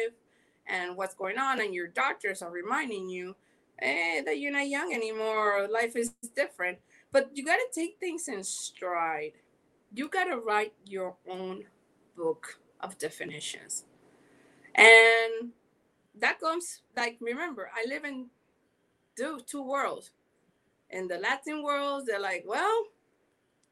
and 0.68 0.98
what's 0.98 1.16
going 1.16 1.38
on, 1.38 1.62
and 1.62 1.74
your 1.74 1.88
doctors 1.88 2.42
are 2.42 2.52
reminding 2.52 3.10
you 3.10 3.36
eh, 3.80 4.22
that 4.24 4.40
you're 4.40 4.52
not 4.52 4.68
young 4.68 4.94
anymore, 4.94 5.68
life 5.72 5.96
is 5.96 6.10
different. 6.36 6.80
But 7.12 7.30
you 7.34 7.46
got 7.46 7.58
to 7.58 7.68
take 7.74 7.98
things 8.00 8.28
in 8.28 8.44
stride. 8.44 9.34
You 9.94 10.10
got 10.10 10.26
to 10.26 10.38
write 10.38 10.74
your 10.86 11.16
own 11.30 11.64
book 12.16 12.60
of 12.80 12.98
definitions. 12.98 13.86
And 14.76 15.52
that 16.20 16.40
comes 16.40 16.82
like 16.96 17.18
remember, 17.20 17.70
I 17.76 17.88
live 17.88 18.06
in 18.06 18.28
two, 19.18 19.40
two 19.46 19.64
worlds. 19.64 20.12
In 20.90 21.08
the 21.08 21.18
Latin 21.18 21.64
world, 21.64 22.06
they're 22.06 22.20
like, 22.20 22.44
well, 22.48 22.86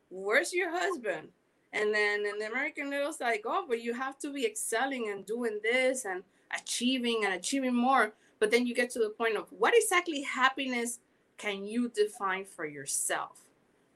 where's 0.10 0.53
your 0.53 0.71
husband? 0.71 1.29
And 1.74 1.93
then 1.93 2.25
in 2.25 2.39
the 2.39 2.48
American 2.48 2.89
world, 2.89 3.10
it's 3.10 3.21
like, 3.21 3.43
oh, 3.45 3.65
but 3.67 3.81
you 3.81 3.93
have 3.93 4.17
to 4.19 4.33
be 4.33 4.45
excelling 4.45 5.10
and 5.10 5.25
doing 5.25 5.60
this 5.63 6.05
and 6.05 6.24
achieving 6.53 7.24
and 7.24 7.33
achieving 7.33 7.75
more. 7.75 8.13
But 8.39 8.51
then 8.51 8.65
you 8.65 8.74
get 8.74 8.89
to 8.91 9.00
the 9.00 9.10
point 9.10 9.38
of 9.38 9.48
what 9.51 9.74
exactly 9.75 10.24
happiness 10.24 11.00
can 11.38 11.65
you 11.65 11.89
define 11.89 12.45
for 12.45 12.65
yourself? 12.65 13.39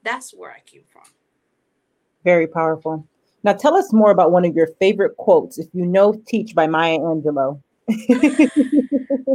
That's 0.03 0.33
where 0.33 0.51
I 0.51 0.59
came 0.59 0.83
from. 0.87 1.03
Very 2.23 2.47
powerful. 2.47 3.07
Now 3.45 3.53
tell 3.53 3.75
us 3.75 3.93
more 3.93 4.09
about 4.09 4.31
one 4.31 4.43
of 4.43 4.55
your 4.55 4.65
favorite 4.79 5.17
quotes, 5.17 5.59
if 5.59 5.67
you 5.71 5.85
know 5.85 6.19
Teach 6.25 6.55
by 6.55 6.65
Maya 6.65 6.97
Angelou. 6.97 7.61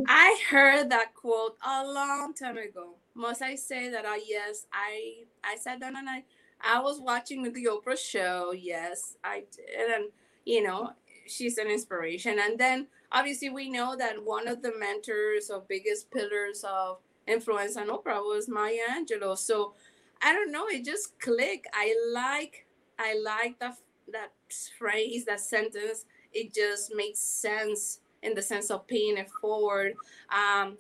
I 0.08 0.36
heard 0.50 0.90
that 0.90 1.14
quote 1.14 1.56
a 1.64 1.86
long 1.86 2.34
time 2.34 2.58
ago. 2.58 2.96
Must 3.14 3.40
I 3.40 3.54
say 3.54 3.88
that? 3.90 4.04
Uh, 4.04 4.16
yes, 4.26 4.66
I 4.72 5.22
I 5.44 5.54
sat 5.54 5.78
down 5.78 5.94
and 5.94 6.08
I 6.08 6.24
I 6.60 6.80
was 6.80 7.00
watching 7.00 7.44
the 7.44 7.50
Oprah 7.66 7.96
show. 7.96 8.50
Yes, 8.50 9.16
I 9.22 9.44
did, 9.54 9.90
and 9.94 10.10
you 10.44 10.64
know 10.64 10.90
she's 11.28 11.58
an 11.58 11.68
inspiration. 11.68 12.40
And 12.40 12.58
then 12.58 12.88
obviously 13.12 13.50
we 13.50 13.70
know 13.70 13.94
that 13.94 14.16
one 14.24 14.48
of 14.48 14.60
the 14.60 14.72
mentors 14.76 15.50
or 15.50 15.62
biggest 15.68 16.10
pillars 16.10 16.64
of 16.68 16.98
influence 17.28 17.76
on 17.76 17.86
Oprah 17.86 18.24
was 18.24 18.48
Maya 18.48 18.88
Angelou. 18.90 19.38
So 19.38 19.74
I 20.20 20.32
don't 20.32 20.50
know, 20.50 20.66
it 20.66 20.84
just 20.84 21.16
clicked. 21.20 21.68
I 21.72 21.94
like 22.12 22.66
I 22.98 23.14
like 23.14 23.60
that 23.60 23.78
that 24.12 24.32
phrase, 24.78 25.24
that 25.26 25.40
sentence. 25.40 26.04
It 26.32 26.54
just 26.54 26.94
makes 26.94 27.18
sense 27.18 28.00
in 28.22 28.34
the 28.34 28.42
sense 28.42 28.70
of 28.70 28.86
paying 28.86 29.18
it 29.18 29.30
forward. 29.40 29.94
Um, 30.30 30.76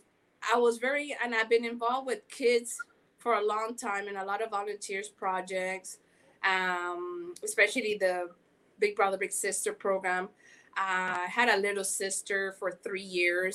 I 0.52 0.56
was 0.58 0.78
very, 0.78 1.16
and 1.22 1.34
I've 1.34 1.50
been 1.50 1.64
involved 1.64 2.06
with 2.06 2.28
kids 2.28 2.76
for 3.18 3.34
a 3.34 3.44
long 3.44 3.76
time 3.76 4.08
in 4.08 4.16
a 4.16 4.24
lot 4.24 4.42
of 4.42 4.50
volunteers 4.50 5.08
projects, 5.08 5.98
um, 6.44 7.34
especially 7.44 7.96
the 7.98 8.30
Big 8.78 8.96
Brother 8.96 9.18
Big 9.18 9.32
Sister 9.32 9.72
program. 9.72 10.28
I 10.76 11.26
had 11.30 11.48
a 11.48 11.60
little 11.60 11.84
sister 11.84 12.54
for 12.58 12.72
three 12.82 13.02
years, 13.02 13.54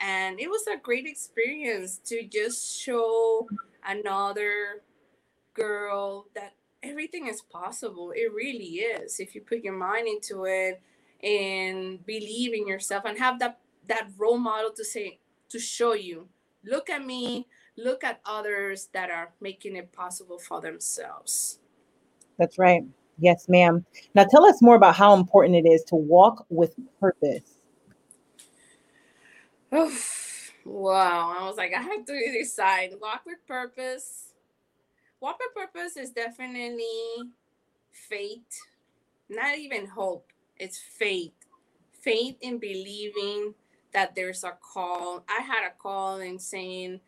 and 0.00 0.40
it 0.40 0.48
was 0.48 0.66
a 0.66 0.76
great 0.76 1.06
experience 1.06 1.98
to 2.06 2.24
just 2.24 2.80
show 2.80 3.46
another 3.86 4.82
girl 5.54 6.26
that 6.34 6.54
everything 6.88 7.26
is 7.26 7.42
possible. 7.42 8.12
It 8.12 8.32
really 8.32 8.80
is 8.80 9.20
if 9.20 9.34
you 9.34 9.40
put 9.40 9.62
your 9.62 9.74
mind 9.74 10.08
into 10.08 10.44
it 10.44 10.80
and 11.22 12.04
believe 12.06 12.54
in 12.54 12.66
yourself 12.66 13.04
and 13.04 13.18
have 13.18 13.38
that 13.40 13.58
that 13.88 14.08
role 14.16 14.38
model 14.38 14.70
to 14.76 14.84
say 14.84 15.18
to 15.48 15.58
show 15.58 15.92
you 15.94 16.28
look 16.64 16.90
at 16.90 17.04
me 17.04 17.46
look 17.76 18.04
at 18.04 18.20
others 18.24 18.88
that 18.92 19.10
are 19.10 19.32
making 19.40 19.76
it 19.76 19.92
possible 19.92 20.38
for 20.38 20.60
themselves. 20.60 21.58
That's 22.38 22.58
right. 22.58 22.82
Yes 23.18 23.48
ma'am. 23.48 23.84
Now 24.14 24.24
tell 24.24 24.44
us 24.44 24.60
more 24.62 24.76
about 24.76 24.96
how 24.96 25.14
important 25.14 25.56
it 25.56 25.68
is 25.68 25.82
to 25.84 25.96
walk 25.96 26.46
with 26.48 26.74
purpose. 27.00 27.60
Oh, 29.72 29.92
wow. 30.64 31.36
I 31.38 31.46
was 31.46 31.56
like 31.56 31.72
i 31.74 31.80
have 31.80 32.04
to 32.04 32.32
decide 32.32 32.94
walk 33.00 33.22
with 33.26 33.38
purpose 33.46 34.25
with 35.20 35.36
purpose 35.54 35.96
is 35.96 36.10
definitely 36.10 37.30
faith, 37.92 38.60
not 39.28 39.58
even 39.58 39.86
hope 39.86 40.32
it's 40.58 40.78
faith. 40.78 41.32
Faith 42.00 42.36
in 42.40 42.58
believing 42.58 43.54
that 43.92 44.14
there's 44.14 44.44
a 44.44 44.56
call. 44.60 45.24
I 45.28 45.42
had 45.42 45.66
a 45.66 45.72
call 45.76 46.16
and 46.20 46.40
saying, 46.40 47.00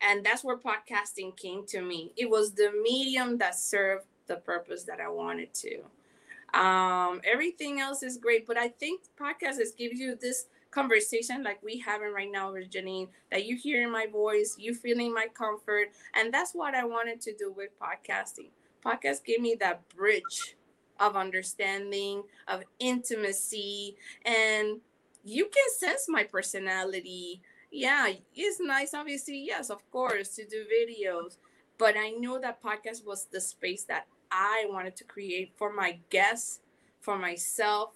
and 0.00 0.24
that's 0.24 0.44
where 0.44 0.56
podcasting 0.56 1.36
came 1.36 1.66
to 1.66 1.82
me. 1.82 2.12
It 2.16 2.30
was 2.30 2.52
the 2.52 2.72
medium 2.82 3.38
that 3.38 3.58
served 3.58 4.06
the 4.26 4.36
purpose 4.36 4.84
that 4.84 5.00
I 5.00 5.08
wanted 5.08 5.52
to. 5.54 6.58
Um, 6.58 7.20
everything 7.24 7.80
else 7.80 8.02
is 8.02 8.16
great, 8.16 8.46
but 8.46 8.56
I 8.56 8.68
think 8.68 9.02
podcast 9.20 9.60
is 9.60 9.72
gives 9.72 9.98
you 9.98 10.16
this 10.16 10.46
conversation 10.76 11.42
like 11.42 11.62
we 11.62 11.78
having 11.78 12.12
right 12.12 12.30
now 12.30 12.52
with 12.52 12.70
Janine, 12.70 13.08
that 13.30 13.46
you 13.46 13.56
hearing 13.56 13.90
my 13.90 14.06
voice, 14.06 14.56
you 14.58 14.74
feeling 14.74 15.12
my 15.12 15.26
comfort, 15.32 15.88
and 16.14 16.32
that's 16.32 16.52
what 16.52 16.74
I 16.74 16.84
wanted 16.84 17.22
to 17.22 17.32
do 17.34 17.50
with 17.50 17.70
podcasting. 17.80 18.50
Podcast 18.84 19.24
gave 19.24 19.40
me 19.40 19.56
that 19.58 19.88
bridge 19.88 20.54
of 21.00 21.16
understanding, 21.16 22.24
of 22.46 22.62
intimacy, 22.78 23.96
and 24.26 24.80
you 25.24 25.46
can 25.46 25.64
sense 25.78 26.04
my 26.08 26.24
personality. 26.24 27.40
Yeah, 27.70 28.12
it's 28.34 28.60
nice, 28.60 28.92
obviously, 28.92 29.38
yes, 29.46 29.70
of 29.70 29.80
course, 29.90 30.36
to 30.36 30.44
do 30.44 30.64
videos, 30.68 31.38
but 31.78 31.96
I 31.96 32.10
knew 32.10 32.38
that 32.40 32.62
podcast 32.62 33.04
was 33.06 33.24
the 33.32 33.40
space 33.40 33.84
that 33.84 34.06
I 34.30 34.66
wanted 34.68 34.94
to 34.96 35.04
create 35.04 35.52
for 35.56 35.72
my 35.72 36.00
guests, 36.10 36.60
for 37.00 37.16
myself, 37.16 37.94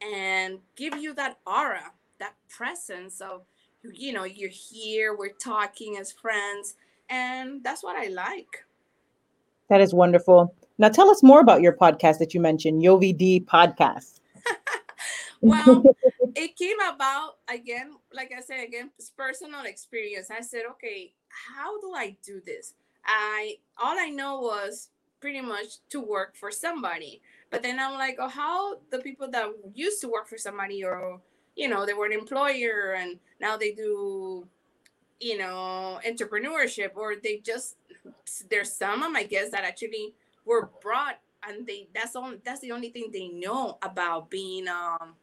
and 0.00 0.60
give 0.74 0.96
you 0.96 1.12
that 1.14 1.38
aura, 1.46 1.92
that 2.18 2.34
presence 2.48 3.20
of, 3.20 3.42
you 3.82 4.12
know, 4.12 4.24
you're 4.24 4.48
here, 4.48 5.16
we're 5.16 5.32
talking 5.32 5.96
as 5.98 6.12
friends, 6.12 6.74
and 7.08 7.62
that's 7.62 7.82
what 7.82 7.96
I 7.96 8.08
like. 8.08 8.64
That 9.68 9.80
is 9.80 9.94
wonderful. 9.94 10.54
Now 10.78 10.88
tell 10.88 11.10
us 11.10 11.22
more 11.22 11.40
about 11.40 11.62
your 11.62 11.72
podcast 11.72 12.18
that 12.18 12.34
you 12.34 12.40
mentioned, 12.40 12.82
Yovi 12.82 13.16
D 13.16 13.40
Podcast. 13.40 14.20
well, 15.40 15.82
it 16.34 16.56
came 16.56 16.78
about 16.80 17.36
again, 17.48 17.92
like 18.12 18.32
I 18.36 18.40
said 18.40 18.64
again, 18.64 18.90
it's 18.98 19.10
personal 19.10 19.64
experience. 19.64 20.30
I 20.30 20.40
said, 20.40 20.62
okay, 20.72 21.12
how 21.28 21.80
do 21.80 21.92
I 21.94 22.16
do 22.24 22.40
this? 22.44 22.74
I 23.06 23.56
all 23.78 23.98
I 23.98 24.08
know 24.08 24.40
was 24.40 24.88
pretty 25.20 25.40
much 25.40 25.78
to 25.88 26.00
work 26.00 26.36
for 26.36 26.50
somebody. 26.50 27.22
But 27.50 27.62
then 27.62 27.78
I'm 27.78 27.94
like, 27.94 28.16
oh, 28.18 28.28
how 28.28 28.80
the 28.90 28.98
people 28.98 29.30
that 29.30 29.46
used 29.72 30.02
to 30.02 30.08
work 30.08 30.28
for 30.28 30.36
somebody 30.36 30.84
or 30.84 31.20
you 31.56 31.68
know, 31.68 31.86
they 31.86 31.94
were 31.94 32.06
an 32.06 32.12
employer 32.12 32.96
and 32.98 33.18
now 33.40 33.56
they 33.56 33.72
do 33.72 34.46
you 35.20 35.38
know 35.38 35.98
entrepreneurship 36.06 36.90
or 36.96 37.14
they 37.16 37.38
just 37.38 37.76
there's 38.50 38.72
some 38.72 39.02
of 39.02 39.12
my 39.12 39.22
guess 39.22 39.50
that 39.50 39.64
actually 39.64 40.14
were 40.44 40.70
brought 40.82 41.18
and 41.48 41.66
they 41.66 41.88
that's 41.94 42.16
on 42.16 42.38
that's 42.44 42.60
the 42.60 42.72
only 42.72 42.90
thing 42.90 43.10
they 43.12 43.28
know 43.28 43.78
about 43.82 44.28
being 44.30 44.66
um 44.68 45.14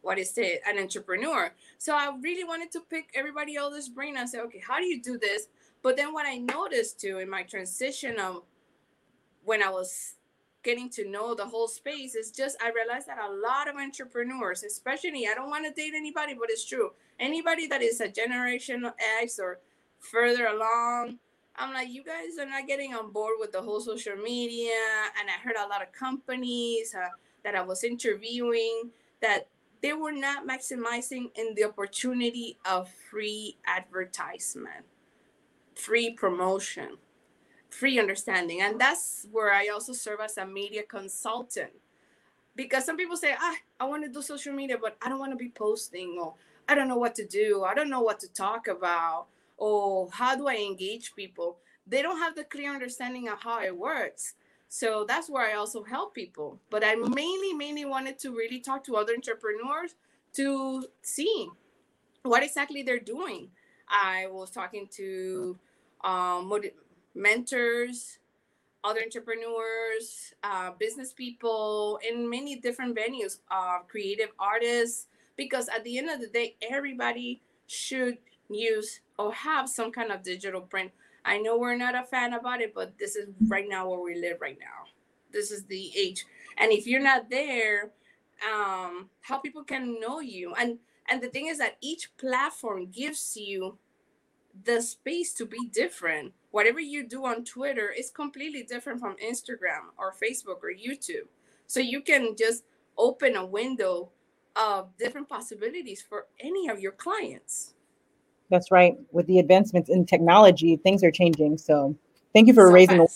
what 0.00 0.18
is 0.18 0.36
it 0.36 0.60
an 0.66 0.78
entrepreneur. 0.78 1.52
So 1.78 1.94
i 1.94 2.10
really 2.20 2.44
wanted 2.44 2.72
to 2.72 2.80
pick 2.80 3.10
everybody 3.14 3.56
else's 3.56 3.88
brain 3.88 4.16
and 4.16 4.28
say 4.28 4.40
okay 4.40 4.62
how 4.66 4.78
do 4.78 4.86
you 4.86 5.00
do 5.00 5.18
this? 5.18 5.48
But 5.82 5.96
then 5.96 6.12
what 6.12 6.26
i 6.26 6.36
noticed 6.38 7.00
too 7.00 7.18
in 7.18 7.30
my 7.30 7.42
transition 7.42 8.18
of 8.18 8.42
when 9.44 9.62
i 9.62 9.70
was 9.70 10.14
getting 10.62 10.88
to 10.88 11.08
know 11.08 11.34
the 11.34 11.44
whole 11.44 11.68
space 11.68 12.14
is 12.14 12.30
just 12.30 12.56
i 12.62 12.70
realized 12.70 13.06
that 13.06 13.18
a 13.18 13.32
lot 13.32 13.68
of 13.68 13.76
entrepreneurs 13.76 14.62
especially 14.62 15.26
i 15.26 15.34
don't 15.34 15.50
want 15.50 15.64
to 15.64 15.72
date 15.72 15.92
anybody 15.94 16.34
but 16.34 16.50
it's 16.50 16.64
true 16.64 16.90
anybody 17.18 17.66
that 17.66 17.82
is 17.82 18.00
a 18.00 18.08
generation 18.08 18.90
x 19.20 19.38
or 19.38 19.58
further 20.00 20.46
along 20.46 21.18
I'm 21.56 21.72
like, 21.74 21.90
you 21.90 22.02
guys 22.02 22.38
are 22.40 22.48
not 22.48 22.66
getting 22.66 22.94
on 22.94 23.12
board 23.12 23.34
with 23.38 23.52
the 23.52 23.60
whole 23.60 23.80
social 23.80 24.16
media. 24.16 24.72
And 25.20 25.28
I 25.28 25.34
heard 25.42 25.56
a 25.56 25.68
lot 25.68 25.82
of 25.82 25.92
companies 25.92 26.94
uh, 26.94 27.08
that 27.44 27.54
I 27.54 27.62
was 27.62 27.84
interviewing 27.84 28.90
that 29.20 29.48
they 29.82 29.92
were 29.92 30.12
not 30.12 30.46
maximizing 30.46 31.30
in 31.34 31.54
the 31.54 31.64
opportunity 31.64 32.56
of 32.64 32.88
free 33.10 33.56
advertisement, 33.66 34.84
free 35.74 36.12
promotion, 36.12 36.96
free 37.72 37.98
understanding. 37.98 38.60
And 38.60 38.80
that's 38.80 39.26
where 39.32 39.52
I 39.52 39.68
also 39.68 39.92
serve 39.92 40.20
as 40.20 40.36
a 40.36 40.46
media 40.46 40.82
consultant. 40.82 41.72
Because 42.54 42.84
some 42.84 42.96
people 42.96 43.16
say, 43.16 43.34
ah, 43.38 43.56
I 43.80 43.84
want 43.84 44.04
to 44.04 44.10
do 44.10 44.20
social 44.20 44.52
media, 44.52 44.76
but 44.80 44.96
I 45.00 45.08
don't 45.08 45.18
want 45.18 45.32
to 45.32 45.36
be 45.36 45.48
posting, 45.48 46.18
or 46.20 46.34
I 46.68 46.74
don't 46.74 46.88
know 46.88 46.98
what 46.98 47.14
to 47.14 47.26
do, 47.26 47.64
I 47.64 47.74
don't 47.74 47.88
know 47.88 48.02
what 48.02 48.20
to 48.20 48.28
talk 48.32 48.68
about, 48.68 49.26
or 49.56 50.10
how 50.12 50.36
do 50.36 50.48
I 50.48 50.56
engage 50.56 51.14
people? 51.14 51.56
They 51.86 52.02
don't 52.02 52.18
have 52.18 52.36
the 52.36 52.44
clear 52.44 52.72
understanding 52.72 53.28
of 53.28 53.40
how 53.42 53.62
it 53.62 53.76
works. 53.76 54.34
So 54.68 55.04
that's 55.06 55.28
where 55.28 55.50
I 55.50 55.54
also 55.54 55.82
help 55.82 56.14
people. 56.14 56.58
But 56.70 56.84
I 56.84 56.94
mainly, 56.94 57.52
mainly 57.54 57.84
wanted 57.84 58.18
to 58.20 58.36
really 58.36 58.60
talk 58.60 58.84
to 58.84 58.96
other 58.96 59.14
entrepreneurs 59.14 59.94
to 60.34 60.84
see 61.02 61.48
what 62.22 62.42
exactly 62.42 62.82
they're 62.82 62.98
doing. 62.98 63.48
I 63.88 64.26
was 64.30 64.50
talking 64.50 64.88
to 64.92 65.58
um, 66.04 66.48
mentors, 67.14 68.18
other 68.84 69.00
entrepreneurs, 69.00 70.34
uh, 70.42 70.72
business 70.78 71.12
people 71.12 71.98
in 72.08 72.28
many 72.28 72.56
different 72.56 72.96
venues, 72.96 73.38
uh, 73.50 73.78
creative 73.88 74.30
artists, 74.38 75.06
because 75.36 75.68
at 75.68 75.84
the 75.84 75.98
end 75.98 76.10
of 76.10 76.20
the 76.20 76.26
day, 76.28 76.56
everybody 76.62 77.40
should 77.66 78.18
use 78.50 79.00
or 79.18 79.32
have 79.32 79.68
some 79.68 79.92
kind 79.92 80.10
of 80.10 80.22
digital 80.22 80.60
print 80.60 80.90
I 81.24 81.38
know 81.38 81.56
we're 81.56 81.76
not 81.76 81.94
a 81.94 82.02
fan 82.04 82.32
about 82.32 82.60
it, 82.60 82.74
but 82.74 82.98
this 82.98 83.16
is 83.16 83.28
right 83.46 83.68
now 83.68 83.88
where 83.88 84.00
we 84.00 84.16
live 84.16 84.40
right 84.40 84.58
now. 84.58 84.90
This 85.32 85.50
is 85.50 85.64
the 85.64 85.92
age. 85.96 86.24
And 86.58 86.72
if 86.72 86.86
you're 86.86 87.02
not 87.02 87.30
there, 87.30 87.90
um, 88.52 89.08
how 89.20 89.38
people 89.38 89.64
can 89.64 90.00
know 90.00 90.20
you. 90.20 90.54
And 90.54 90.78
and 91.08 91.22
the 91.22 91.28
thing 91.28 91.48
is 91.48 91.58
that 91.58 91.76
each 91.80 92.16
platform 92.16 92.86
gives 92.90 93.36
you 93.36 93.78
the 94.64 94.80
space 94.80 95.32
to 95.34 95.46
be 95.46 95.68
different. 95.72 96.32
Whatever 96.52 96.80
you 96.80 97.06
do 97.06 97.26
on 97.26 97.44
Twitter 97.44 97.90
is 97.90 98.10
completely 98.10 98.62
different 98.62 99.00
from 99.00 99.16
Instagram 99.16 99.90
or 99.98 100.14
Facebook 100.14 100.62
or 100.62 100.70
YouTube. 100.72 101.26
So 101.66 101.80
you 101.80 102.02
can 102.02 102.36
just 102.38 102.64
open 102.96 103.36
a 103.36 103.44
window 103.44 104.10
of 104.54 104.96
different 104.98 105.28
possibilities 105.28 106.04
for 106.06 106.26
any 106.40 106.68
of 106.68 106.78
your 106.78 106.92
clients. 106.92 107.74
That's 108.50 108.70
right. 108.70 108.96
With 109.12 109.26
the 109.26 109.38
advancements 109.38 109.88
in 109.88 110.04
technology, 110.04 110.76
things 110.76 111.02
are 111.02 111.10
changing. 111.10 111.56
So 111.56 111.96
thank 112.34 112.48
you 112.48 112.54
for 112.54 112.66
so 112.66 112.72
raising 112.72 112.98
the 112.98 113.08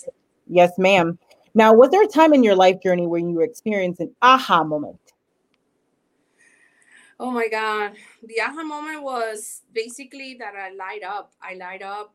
Yes, 0.49 0.71
ma'am. 0.77 1.19
Now, 1.53 1.73
was 1.73 1.89
there 1.91 2.03
a 2.03 2.07
time 2.07 2.33
in 2.33 2.43
your 2.43 2.55
life 2.55 2.81
journey 2.81 3.05
where 3.05 3.19
you 3.19 3.41
experienced 3.41 3.99
an 3.99 4.15
aha 4.21 4.63
moment? 4.63 4.99
Oh 7.19 7.31
my 7.31 7.47
God. 7.47 7.93
The 8.23 8.41
aha 8.41 8.63
moment 8.63 9.03
was 9.03 9.61
basically 9.73 10.35
that 10.35 10.55
I 10.55 10.71
light 10.73 11.03
up. 11.03 11.33
I 11.41 11.55
light 11.55 11.81
up. 11.81 12.13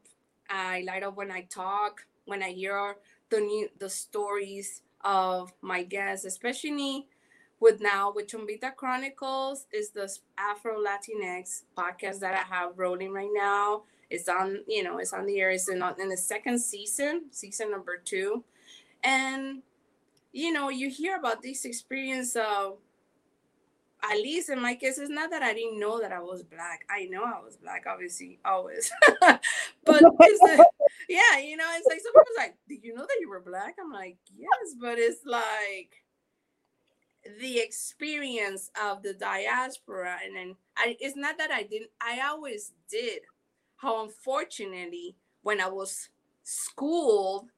I 0.52 0.84
light 0.86 1.02
up 1.02 1.16
when 1.16 1.30
I 1.30 1.42
talk, 1.42 2.06
when 2.26 2.42
I 2.42 2.50
hear 2.50 2.96
the 3.30 3.40
new 3.40 3.68
the 3.78 3.88
stories 3.88 4.82
of 5.02 5.52
my 5.62 5.82
guests, 5.82 6.26
especially 6.26 7.08
with 7.58 7.80
now 7.80 8.12
with 8.14 8.26
Chombita 8.26 8.76
Chronicles 8.76 9.66
is 9.72 9.90
the 9.90 10.14
Afro 10.36 10.76
Latinx 10.78 11.62
podcast 11.76 12.20
that 12.20 12.34
I 12.34 12.54
have 12.54 12.78
rolling 12.78 13.12
right 13.12 13.30
now. 13.32 13.84
It's 14.10 14.28
on, 14.28 14.62
you 14.68 14.82
know, 14.82 14.98
it's 14.98 15.14
on 15.14 15.24
the 15.24 15.40
air. 15.40 15.50
It's 15.50 15.70
in, 15.70 15.82
in 15.98 16.08
the 16.10 16.16
second 16.18 16.58
season, 16.58 17.22
season 17.30 17.70
number 17.70 17.96
two. 17.96 18.44
And, 19.02 19.62
you 20.32 20.52
know, 20.52 20.68
you 20.68 20.90
hear 20.90 21.16
about 21.16 21.42
this 21.42 21.64
experience 21.64 22.36
of, 22.36 22.76
at 24.02 24.16
least 24.16 24.48
in 24.48 24.60
my 24.60 24.74
case, 24.74 24.98
it's 24.98 25.10
not 25.10 25.30
that 25.30 25.42
I 25.42 25.54
didn't 25.54 25.78
know 25.78 26.00
that 26.00 26.12
I 26.12 26.20
was 26.20 26.42
black. 26.42 26.84
I 26.90 27.04
know 27.04 27.22
I 27.22 27.40
was 27.42 27.56
black, 27.56 27.84
obviously, 27.88 28.38
always. 28.44 28.90
but 29.20 29.40
it's 29.86 30.64
yeah, 31.08 31.38
you 31.38 31.56
know, 31.56 31.66
it's 31.76 31.86
like 31.86 32.00
some 32.00 32.12
people's 32.12 32.36
like, 32.36 32.56
did 32.68 32.82
you 32.82 32.94
know 32.94 33.02
that 33.02 33.18
you 33.20 33.28
were 33.28 33.40
black? 33.40 33.76
I'm 33.80 33.92
like, 33.92 34.16
yes, 34.36 34.74
but 34.80 34.98
it's 34.98 35.24
like, 35.24 36.02
the 37.40 37.60
experience 37.60 38.70
of 38.82 39.02
the 39.02 39.14
diaspora 39.14 40.16
and 40.24 40.34
then 40.36 40.56
I, 40.76 40.96
it's 40.98 41.16
not 41.16 41.38
that 41.38 41.52
i 41.52 41.62
didn't 41.62 41.90
i 42.00 42.20
always 42.28 42.72
did 42.90 43.20
how 43.76 44.02
unfortunately 44.02 45.14
when 45.42 45.60
i 45.60 45.68
was 45.68 46.08
schooled 46.42 47.50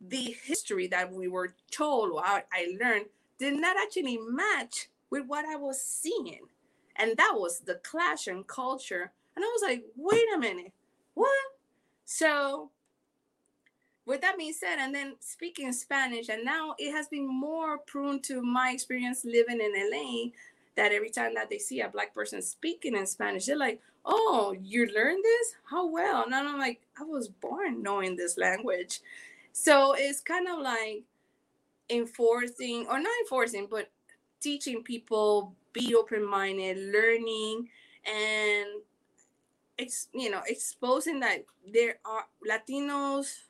the 0.00 0.36
history 0.44 0.88
that 0.88 1.12
we 1.12 1.28
were 1.28 1.54
told 1.70 2.10
or 2.10 2.24
i 2.24 2.76
learned 2.80 3.06
did 3.38 3.54
not 3.54 3.76
actually 3.80 4.18
match 4.18 4.88
with 5.10 5.26
what 5.26 5.44
i 5.44 5.56
was 5.56 5.80
seeing. 5.82 6.40
And 6.96 7.16
that 7.16 7.34
was 7.34 7.60
the 7.60 7.76
clash 7.76 8.28
in 8.28 8.44
culture. 8.44 9.12
And 9.34 9.44
i 9.44 9.48
was 9.48 9.62
like 9.62 9.84
wait 9.96 10.24
a 10.34 10.38
minute. 10.38 10.72
What? 11.14 11.30
So 12.04 12.70
with 14.06 14.20
that 14.20 14.38
being 14.38 14.52
said, 14.52 14.78
and 14.78 14.94
then 14.94 15.16
speaking 15.18 15.72
Spanish, 15.72 16.28
and 16.28 16.44
now 16.44 16.76
it 16.78 16.92
has 16.92 17.08
been 17.08 17.26
more 17.26 17.78
prone 17.78 18.20
to 18.22 18.40
my 18.40 18.70
experience 18.70 19.24
living 19.24 19.60
in 19.60 19.72
LA 19.90 20.30
that 20.76 20.92
every 20.92 21.10
time 21.10 21.34
that 21.34 21.50
they 21.50 21.58
see 21.58 21.80
a 21.80 21.88
black 21.88 22.14
person 22.14 22.40
speaking 22.40 22.94
in 22.94 23.06
Spanish, 23.06 23.46
they're 23.46 23.56
like, 23.56 23.80
"Oh, 24.04 24.54
you 24.60 24.86
learned 24.86 25.24
this? 25.24 25.56
How 25.64 25.86
well?" 25.86 26.24
And 26.24 26.34
I'm 26.34 26.58
like, 26.58 26.80
"I 26.96 27.02
was 27.02 27.28
born 27.28 27.82
knowing 27.82 28.14
this 28.14 28.38
language," 28.38 29.00
so 29.52 29.94
it's 29.94 30.20
kind 30.20 30.46
of 30.48 30.60
like 30.60 31.02
enforcing, 31.90 32.86
or 32.86 33.00
not 33.00 33.12
enforcing, 33.22 33.66
but 33.68 33.90
teaching 34.40 34.82
people 34.82 35.54
be 35.72 35.94
open-minded, 35.94 36.78
learning, 36.92 37.68
and 38.04 38.82
it's 39.78 40.08
you 40.14 40.30
know 40.30 40.40
exposing 40.46 41.20
that 41.20 41.44
there 41.72 41.98
are 42.04 42.26
Latinos 42.48 43.42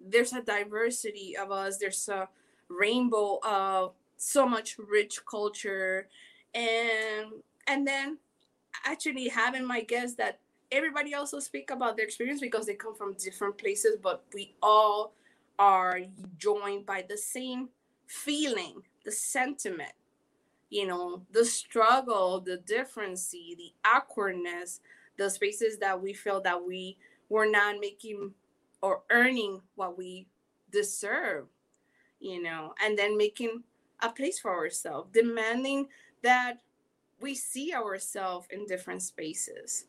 there's 0.00 0.32
a 0.32 0.42
diversity 0.42 1.36
of 1.36 1.50
us 1.50 1.78
there's 1.78 2.08
a 2.08 2.28
rainbow 2.68 3.38
of 3.44 3.92
so 4.16 4.46
much 4.46 4.76
rich 4.78 5.18
culture 5.28 6.08
and 6.54 7.32
and 7.66 7.86
then 7.86 8.18
actually 8.84 9.28
having 9.28 9.64
my 9.64 9.80
guests 9.80 10.16
that 10.16 10.38
everybody 10.70 11.14
also 11.14 11.38
speak 11.38 11.70
about 11.70 11.96
their 11.96 12.06
experience 12.06 12.40
because 12.40 12.66
they 12.66 12.74
come 12.74 12.94
from 12.94 13.14
different 13.14 13.56
places 13.58 13.96
but 14.02 14.24
we 14.34 14.54
all 14.62 15.12
are 15.58 16.00
joined 16.38 16.86
by 16.86 17.04
the 17.08 17.16
same 17.16 17.68
feeling 18.06 18.82
the 19.04 19.12
sentiment 19.12 19.92
you 20.72 20.86
know 20.86 21.22
the 21.32 21.44
struggle 21.44 22.40
the 22.40 22.56
difference 22.56 23.28
the 23.30 23.72
awkwardness 23.84 24.80
the 25.18 25.28
spaces 25.28 25.78
that 25.78 26.00
we 26.00 26.12
feel 26.12 26.40
that 26.40 26.64
we 26.66 26.96
were 27.28 27.46
not 27.46 27.76
making 27.80 28.32
or 28.82 29.02
earning 29.10 29.60
what 29.76 29.96
we 29.96 30.26
deserve, 30.70 31.46
you 32.20 32.42
know, 32.42 32.74
and 32.84 32.98
then 32.98 33.16
making 33.16 33.62
a 34.02 34.08
place 34.08 34.38
for 34.40 34.50
ourselves, 34.50 35.10
demanding 35.12 35.86
that 36.22 36.58
we 37.20 37.34
see 37.34 37.72
ourselves 37.72 38.48
in 38.50 38.66
different 38.66 39.02
spaces. 39.02 39.86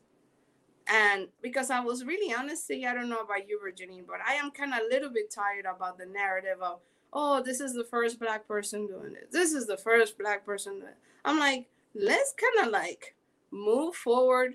And 0.86 1.28
because 1.42 1.70
I 1.70 1.80
was 1.80 2.04
really 2.04 2.32
honestly, 2.32 2.86
I 2.86 2.94
don't 2.94 3.08
know 3.08 3.18
about 3.18 3.48
you, 3.48 3.58
Virginia, 3.60 4.02
but 4.06 4.18
I 4.26 4.34
am 4.34 4.50
kind 4.50 4.72
of 4.72 4.80
a 4.80 4.94
little 4.94 5.10
bit 5.10 5.30
tired 5.30 5.64
about 5.64 5.98
the 5.98 6.06
narrative 6.06 6.62
of, 6.62 6.80
oh, 7.14 7.42
this 7.42 7.60
is 7.60 7.72
the 7.72 7.84
first 7.84 8.18
black 8.18 8.46
person 8.46 8.86
doing 8.86 9.14
it. 9.14 9.30
This 9.30 9.52
is 9.52 9.66
the 9.66 9.76
first 9.76 10.18
black 10.18 10.44
person. 10.44 10.82
I'm 11.24 11.38
like, 11.38 11.66
let's 11.94 12.34
kind 12.34 12.66
of 12.66 12.72
like 12.72 13.14
move 13.50 13.94
forward 13.94 14.54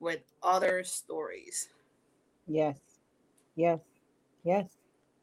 with 0.00 0.20
other 0.42 0.82
stories. 0.82 1.68
Yes. 2.48 2.78
Yes. 3.54 3.78
Yes. 4.44 4.68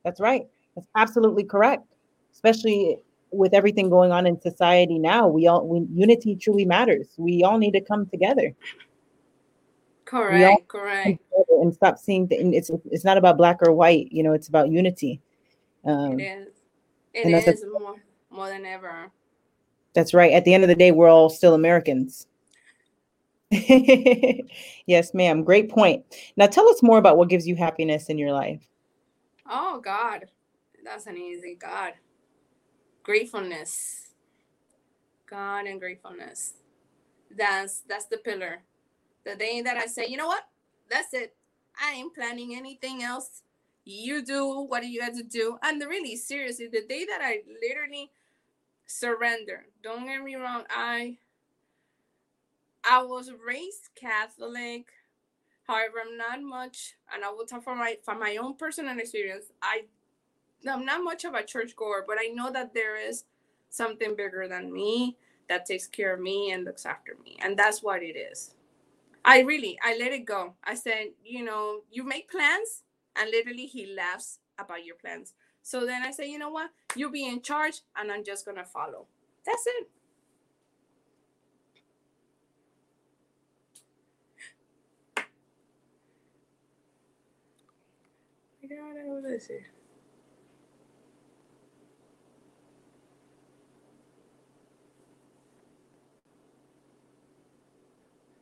That's 0.03 0.19
right. 0.19 0.47
That's 0.75 0.87
absolutely 0.95 1.43
correct. 1.43 1.83
Especially 2.31 2.97
with 3.31 3.53
everything 3.53 3.89
going 3.89 4.11
on 4.11 4.25
in 4.25 4.39
society 4.39 4.97
now, 4.97 5.27
we 5.27 5.47
all 5.47 5.67
we, 5.67 5.85
unity 5.93 6.35
truly 6.35 6.63
matters. 6.65 7.07
We 7.17 7.43
all 7.43 7.57
need 7.57 7.71
to 7.71 7.81
come 7.81 8.05
together. 8.05 8.55
Correct. 10.05 10.67
Correct. 10.69 11.19
And 11.49 11.73
stop 11.73 11.97
seeing 11.97 12.27
the, 12.27 12.37
it's 12.55 12.71
it's 12.91 13.03
not 13.03 13.17
about 13.17 13.35
black 13.35 13.57
or 13.61 13.73
white. 13.73 14.09
You 14.11 14.23
know, 14.23 14.31
it's 14.31 14.47
about 14.47 14.69
unity. 14.69 15.19
Um, 15.83 16.19
it 16.19 16.23
is. 16.23 16.47
It 17.23 17.47
is 17.47 17.65
more 17.71 17.95
more 18.29 18.49
than 18.49 18.65
ever. 18.65 19.11
That's 19.93 20.13
right. 20.13 20.33
At 20.33 20.45
the 20.45 20.53
end 20.53 20.63
of 20.63 20.67
the 20.67 20.75
day, 20.75 20.91
we're 20.91 21.09
all 21.09 21.29
still 21.29 21.55
Americans. 21.55 22.27
yes, 23.51 25.13
ma'am. 25.13 25.43
Great 25.43 25.69
point. 25.69 26.05
Now 26.35 26.47
tell 26.47 26.69
us 26.69 26.83
more 26.83 26.97
about 26.97 27.17
what 27.17 27.29
gives 27.29 27.47
you 27.47 27.55
happiness 27.55 28.09
in 28.09 28.17
your 28.17 28.33
life. 28.33 28.61
Oh 29.49 29.79
God, 29.83 30.25
that's 30.83 31.07
an 31.07 31.17
easy 31.17 31.55
God. 31.59 31.93
Gratefulness. 33.03 34.09
God 35.29 35.65
and 35.65 35.79
gratefulness. 35.79 36.53
That's 37.35 37.81
that's 37.87 38.05
the 38.05 38.17
pillar. 38.17 38.63
The 39.25 39.35
day 39.35 39.61
that 39.61 39.77
I 39.77 39.87
say, 39.87 40.05
you 40.07 40.17
know 40.17 40.27
what? 40.27 40.43
That's 40.89 41.13
it. 41.13 41.35
I 41.81 41.93
ain't 41.93 42.13
planning 42.13 42.55
anything 42.55 43.01
else. 43.03 43.43
You 43.89 44.21
do 44.21 44.65
what 44.67 44.85
you 44.85 45.01
have 45.01 45.15
to 45.15 45.23
do. 45.23 45.57
And 45.63 45.81
really, 45.81 46.17
seriously, 46.17 46.67
the 46.67 46.83
day 46.89 47.05
that 47.05 47.21
I 47.23 47.43
literally 47.61 48.11
surrender, 48.85 49.67
don't 49.81 50.05
get 50.05 50.21
me 50.21 50.35
wrong, 50.35 50.63
I 50.69 51.19
I 52.83 53.03
was 53.03 53.31
raised 53.45 53.89
Catholic. 53.95 54.87
However, 55.67 55.99
I'm 56.05 56.17
not 56.17 56.41
much, 56.41 56.95
and 57.13 57.23
I 57.23 57.31
will 57.31 57.45
talk 57.45 57.63
from 57.63 57.77
my 57.77 57.97
from 58.03 58.19
my 58.19 58.35
own 58.37 58.55
personal 58.55 58.99
experience. 58.99 59.45
I 59.61 59.85
I'm 60.69 60.85
not 60.85 61.03
much 61.03 61.25
of 61.25 61.33
a 61.33 61.43
churchgoer, 61.43 62.03
but 62.07 62.17
I 62.19 62.27
know 62.27 62.51
that 62.51 62.73
there 62.73 62.97
is 62.97 63.23
something 63.69 64.15
bigger 64.17 64.47
than 64.49 64.73
me 64.73 65.17
that 65.49 65.65
takes 65.65 65.87
care 65.87 66.13
of 66.15 66.19
me 66.19 66.51
and 66.51 66.65
looks 66.65 66.85
after 66.85 67.13
me, 67.23 67.37
and 67.41 67.57
that's 67.57 67.81
what 67.81 68.03
it 68.03 68.17
is. 68.17 68.53
I 69.25 69.41
really 69.41 69.79
I 69.83 69.97
let 69.97 70.13
it 70.13 70.25
go. 70.25 70.55
I 70.63 70.75
said, 70.75 71.11
you 71.23 71.45
know, 71.45 71.83
you 71.91 72.03
make 72.03 72.29
plans, 72.31 72.83
and 73.19 73.29
literally 73.31 73.65
he 73.65 73.93
laughs 73.95 74.39
about 74.59 74.85
your 74.85 74.95
plans. 74.95 75.33
So 75.61 75.85
then 75.85 76.03
I 76.03 76.11
say, 76.11 76.29
you 76.29 76.39
know 76.39 76.49
what? 76.49 76.69
You'll 76.95 77.11
be 77.11 77.25
in 77.25 77.41
charge, 77.41 77.81
and 77.95 78.11
I'm 78.11 78.23
just 78.23 78.45
gonna 78.45 78.65
follow. 78.65 79.07
That's 79.45 79.65
it. 79.67 79.89
what 88.69 89.31
is 89.31 89.49
it? 89.49 89.63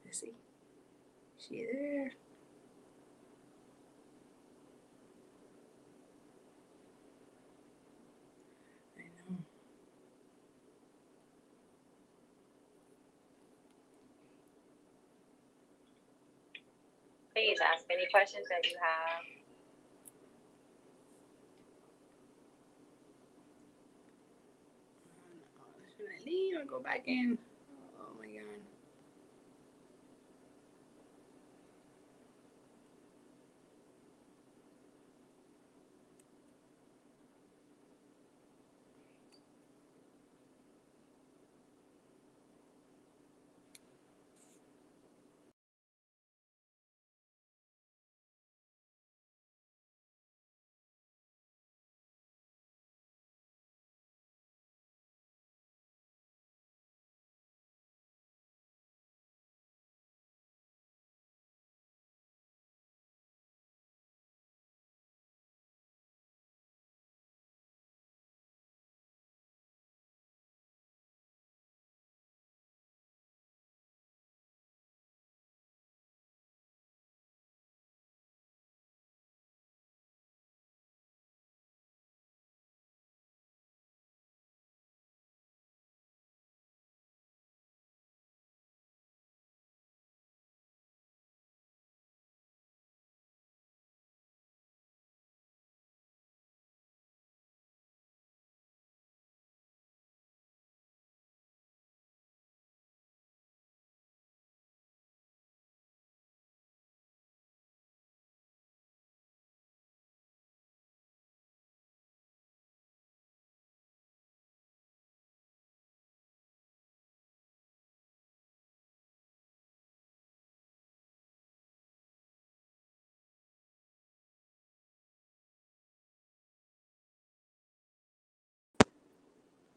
Let's 0.04 0.20
see. 0.20 0.32
She 1.38 1.66
there. 1.72 2.25
Please 17.36 17.58
ask 17.60 17.84
any 17.92 18.08
questions 18.12 18.48
that 18.50 18.66
you 18.66 18.78
have. 18.82 19.24
Should 25.98 26.06
I 26.08 26.24
leave 26.26 26.58
or 26.62 26.64
go 26.64 26.80
back 26.80 27.04
in? 27.08 27.38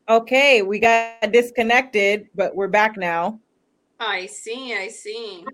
Okay, 0.09 0.63
we 0.63 0.79
got 0.79 1.33
disconnected, 1.33 2.29
but 2.35 2.57
we're 2.57 2.69
back 2.69 2.97
now. 2.97 3.39
I 4.01 4.25
see, 4.27 4.75
I 4.75 4.89
see. 4.89 5.45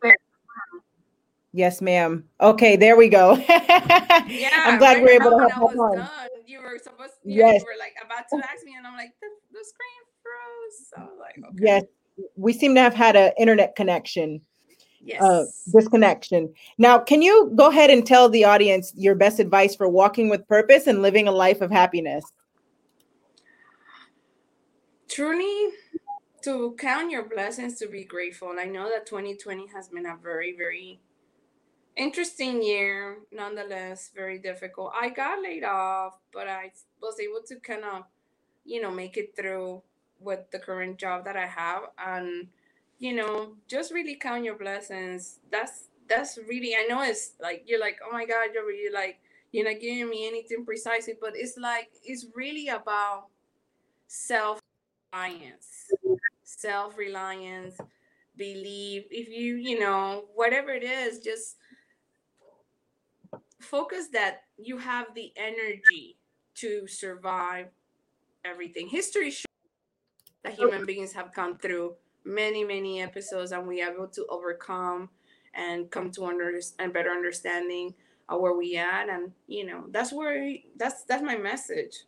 Yes, 1.52 1.80
ma'am. 1.80 2.24
Okay, 2.40 2.76
there 2.76 2.96
we 2.96 3.08
go. 3.08 3.36
Yeah, 4.26 4.50
I'm 4.64 4.78
glad 4.78 4.94
right 4.94 5.02
we're 5.02 5.10
able 5.10 5.30
to 5.30 5.48
I 5.54 5.58
was 5.58 5.74
done, 5.76 6.28
you 6.46 6.60
were 6.60 6.78
supposed 6.82 7.12
yeah, 7.24 7.46
Yes. 7.46 7.60
you 7.60 7.66
were 7.66 7.78
like 7.78 7.94
about 8.04 8.24
to 8.30 8.36
ask 8.36 8.64
me, 8.64 8.74
and 8.76 8.86
I'm 8.86 8.96
like, 8.96 9.12
the, 9.20 9.28
the 9.52 9.64
screen 9.64 10.02
froze. 10.22 10.88
So 10.94 11.18
like, 11.20 11.38
okay. 11.38 11.64
Yes, 11.64 11.84
we 12.36 12.52
seem 12.52 12.74
to 12.76 12.80
have 12.80 12.94
had 12.94 13.16
an 13.16 13.32
internet 13.38 13.76
connection. 13.76 14.40
Yes. 15.00 15.20
uh, 15.20 15.44
disconnection. 15.70 16.54
Now, 16.78 16.98
can 16.98 17.20
you 17.20 17.52
go 17.54 17.68
ahead 17.68 17.90
and 17.90 18.06
tell 18.06 18.28
the 18.30 18.44
audience 18.44 18.92
your 18.96 19.14
best 19.14 19.38
advice 19.38 19.76
for 19.76 19.88
walking 19.88 20.30
with 20.30 20.48
purpose 20.48 20.86
and 20.86 21.02
living 21.02 21.28
a 21.28 21.32
life 21.32 21.60
of 21.60 21.70
happiness? 21.70 22.24
Truly 25.14 25.70
to 26.42 26.74
count 26.76 27.08
your 27.08 27.22
blessings 27.22 27.78
to 27.78 27.86
be 27.86 28.02
grateful 28.02 28.52
i 28.58 28.64
know 28.64 28.90
that 28.90 29.06
2020 29.06 29.68
has 29.72 29.86
been 29.86 30.06
a 30.06 30.16
very 30.20 30.56
very 30.56 30.98
interesting 31.96 32.60
year 32.60 33.18
nonetheless 33.30 34.10
very 34.12 34.38
difficult. 34.40 34.92
I 34.92 35.10
got 35.10 35.40
laid 35.40 35.62
off 35.62 36.18
but 36.32 36.48
i 36.48 36.72
was 37.00 37.20
able 37.20 37.42
to 37.46 37.60
kind 37.60 37.84
of 37.84 38.02
you 38.64 38.82
know 38.82 38.90
make 38.90 39.16
it 39.16 39.36
through 39.36 39.82
with 40.18 40.50
the 40.50 40.58
current 40.58 40.98
job 40.98 41.24
that 41.26 41.36
i 41.36 41.46
have 41.46 41.82
and 41.96 42.48
you 42.98 43.14
know 43.14 43.52
just 43.68 43.92
really 43.92 44.16
count 44.16 44.44
your 44.44 44.58
blessings. 44.58 45.38
That's 45.52 45.90
that's 46.08 46.38
really 46.48 46.74
i 46.74 46.86
know 46.88 47.02
it's 47.02 47.34
like 47.40 47.62
you're 47.66 47.80
like 47.80 47.98
oh 48.04 48.12
my 48.12 48.26
god 48.26 48.48
you're 48.52 48.66
really 48.66 48.92
like 48.92 49.20
you're 49.52 49.64
not 49.64 49.80
giving 49.80 50.10
me 50.10 50.26
anything 50.26 50.64
precisely 50.64 51.14
but 51.18 51.32
it's 51.34 51.56
like 51.56 51.88
it's 52.02 52.26
really 52.34 52.68
about 52.68 53.28
self 54.06 54.60
reliance, 55.14 55.90
self 56.42 56.98
reliance, 56.98 57.76
believe. 58.36 59.04
If 59.10 59.28
you, 59.28 59.56
you 59.56 59.78
know, 59.78 60.24
whatever 60.34 60.70
it 60.70 60.82
is, 60.82 61.18
just 61.20 61.56
focus 63.60 64.08
that 64.12 64.42
you 64.58 64.78
have 64.78 65.14
the 65.14 65.32
energy 65.36 66.16
to 66.56 66.86
survive 66.86 67.68
everything. 68.44 68.88
History 68.88 69.30
shows 69.30 69.44
that 70.42 70.54
human 70.54 70.84
beings 70.84 71.12
have 71.12 71.32
come 71.32 71.56
through 71.58 71.94
many, 72.24 72.64
many 72.64 73.00
episodes 73.00 73.52
and 73.52 73.66
we 73.66 73.82
are 73.82 73.92
able 73.92 74.08
to 74.08 74.26
overcome 74.28 75.10
and 75.54 75.90
come 75.90 76.10
to 76.12 76.24
under 76.26 76.60
and 76.78 76.92
better 76.92 77.10
understanding 77.10 77.94
of 78.28 78.40
where 78.40 78.54
we 78.56 78.76
at 78.76 79.08
and 79.10 79.32
you 79.46 79.66
know 79.66 79.84
that's 79.90 80.10
where 80.10 80.54
that's 80.76 81.04
that's 81.04 81.22
my 81.22 81.36
message 81.36 82.04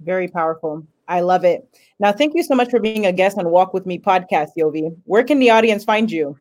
Very 0.00 0.28
powerful. 0.28 0.86
I 1.08 1.20
love 1.20 1.44
it. 1.44 1.68
Now, 1.98 2.12
thank 2.12 2.34
you 2.34 2.42
so 2.42 2.54
much 2.54 2.70
for 2.70 2.80
being 2.80 3.06
a 3.06 3.12
guest 3.12 3.36
on 3.36 3.50
Walk 3.50 3.74
With 3.74 3.84
Me 3.84 3.98
podcast, 3.98 4.50
Yovi. 4.56 4.96
Where 5.04 5.24
can 5.24 5.38
the 5.38 5.50
audience 5.50 5.84
find 5.84 6.10
you? 6.10 6.38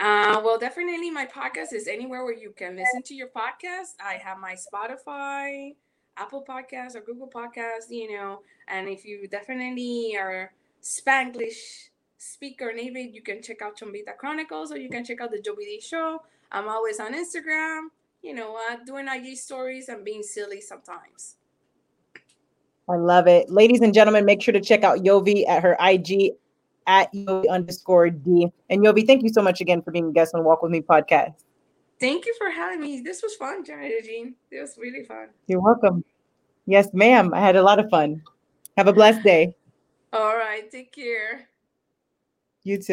Uh, 0.00 0.40
well, 0.42 0.58
definitely 0.58 1.10
my 1.10 1.26
podcast 1.26 1.72
is 1.72 1.86
anywhere 1.86 2.24
where 2.24 2.34
you 2.34 2.52
can 2.56 2.76
listen 2.76 3.02
to 3.02 3.14
your 3.14 3.28
podcast. 3.28 3.94
I 4.04 4.14
have 4.14 4.38
my 4.38 4.54
Spotify, 4.54 5.74
Apple 6.16 6.44
Podcasts, 6.48 6.96
or 6.96 7.02
Google 7.02 7.28
Podcasts, 7.28 7.90
you 7.90 8.16
know. 8.16 8.40
And 8.68 8.88
if 8.88 9.04
you 9.04 9.28
definitely 9.28 10.16
are 10.18 10.52
Spanglish 10.82 11.90
speaker 12.16 12.72
native, 12.72 13.14
you 13.14 13.22
can 13.22 13.42
check 13.42 13.60
out 13.62 13.78
Chombita 13.78 14.16
Chronicles 14.16 14.72
or 14.72 14.78
you 14.78 14.88
can 14.88 15.04
check 15.04 15.20
out 15.20 15.30
the 15.30 15.38
Yovi 15.38 15.64
D 15.66 15.80
Show. 15.80 16.22
I'm 16.50 16.68
always 16.68 17.00
on 17.00 17.14
Instagram, 17.14 17.88
you 18.22 18.34
know, 18.34 18.56
uh, 18.56 18.76
doing 18.86 19.06
IG 19.08 19.36
stories 19.36 19.88
and 19.88 20.04
being 20.04 20.22
silly 20.22 20.60
sometimes. 20.60 21.36
I 22.92 22.96
love 22.96 23.26
it. 23.26 23.48
Ladies 23.48 23.80
and 23.80 23.94
gentlemen, 23.94 24.26
make 24.26 24.42
sure 24.42 24.52
to 24.52 24.60
check 24.60 24.84
out 24.84 24.98
Yovi 24.98 25.48
at 25.48 25.62
her 25.62 25.78
IG 25.80 26.32
at 26.86 27.10
Yovi 27.14 27.48
underscore 27.48 28.10
D. 28.10 28.52
And 28.68 28.84
Yovi, 28.84 29.06
thank 29.06 29.22
you 29.22 29.30
so 29.30 29.40
much 29.40 29.62
again 29.62 29.80
for 29.80 29.92
being 29.92 30.08
a 30.08 30.12
guest 30.12 30.34
on 30.34 30.44
Walk 30.44 30.62
With 30.62 30.72
Me 30.72 30.82
podcast. 30.82 31.34
Thank 31.98 32.26
you 32.26 32.34
for 32.36 32.50
having 32.50 32.80
me. 32.80 33.00
This 33.00 33.22
was 33.22 33.34
fun, 33.34 33.64
Janet 33.64 34.04
Jean. 34.04 34.34
It 34.50 34.60
was 34.60 34.76
really 34.76 35.04
fun. 35.04 35.28
You're 35.46 35.62
welcome. 35.62 36.04
Yes, 36.66 36.88
ma'am. 36.92 37.32
I 37.32 37.40
had 37.40 37.56
a 37.56 37.62
lot 37.62 37.78
of 37.78 37.88
fun. 37.88 38.22
Have 38.76 38.88
a 38.88 38.92
blessed 38.92 39.22
day. 39.22 39.56
All 40.12 40.36
right. 40.36 40.70
Take 40.70 40.92
care. 40.92 41.48
You 42.64 42.76
too. 42.76 42.84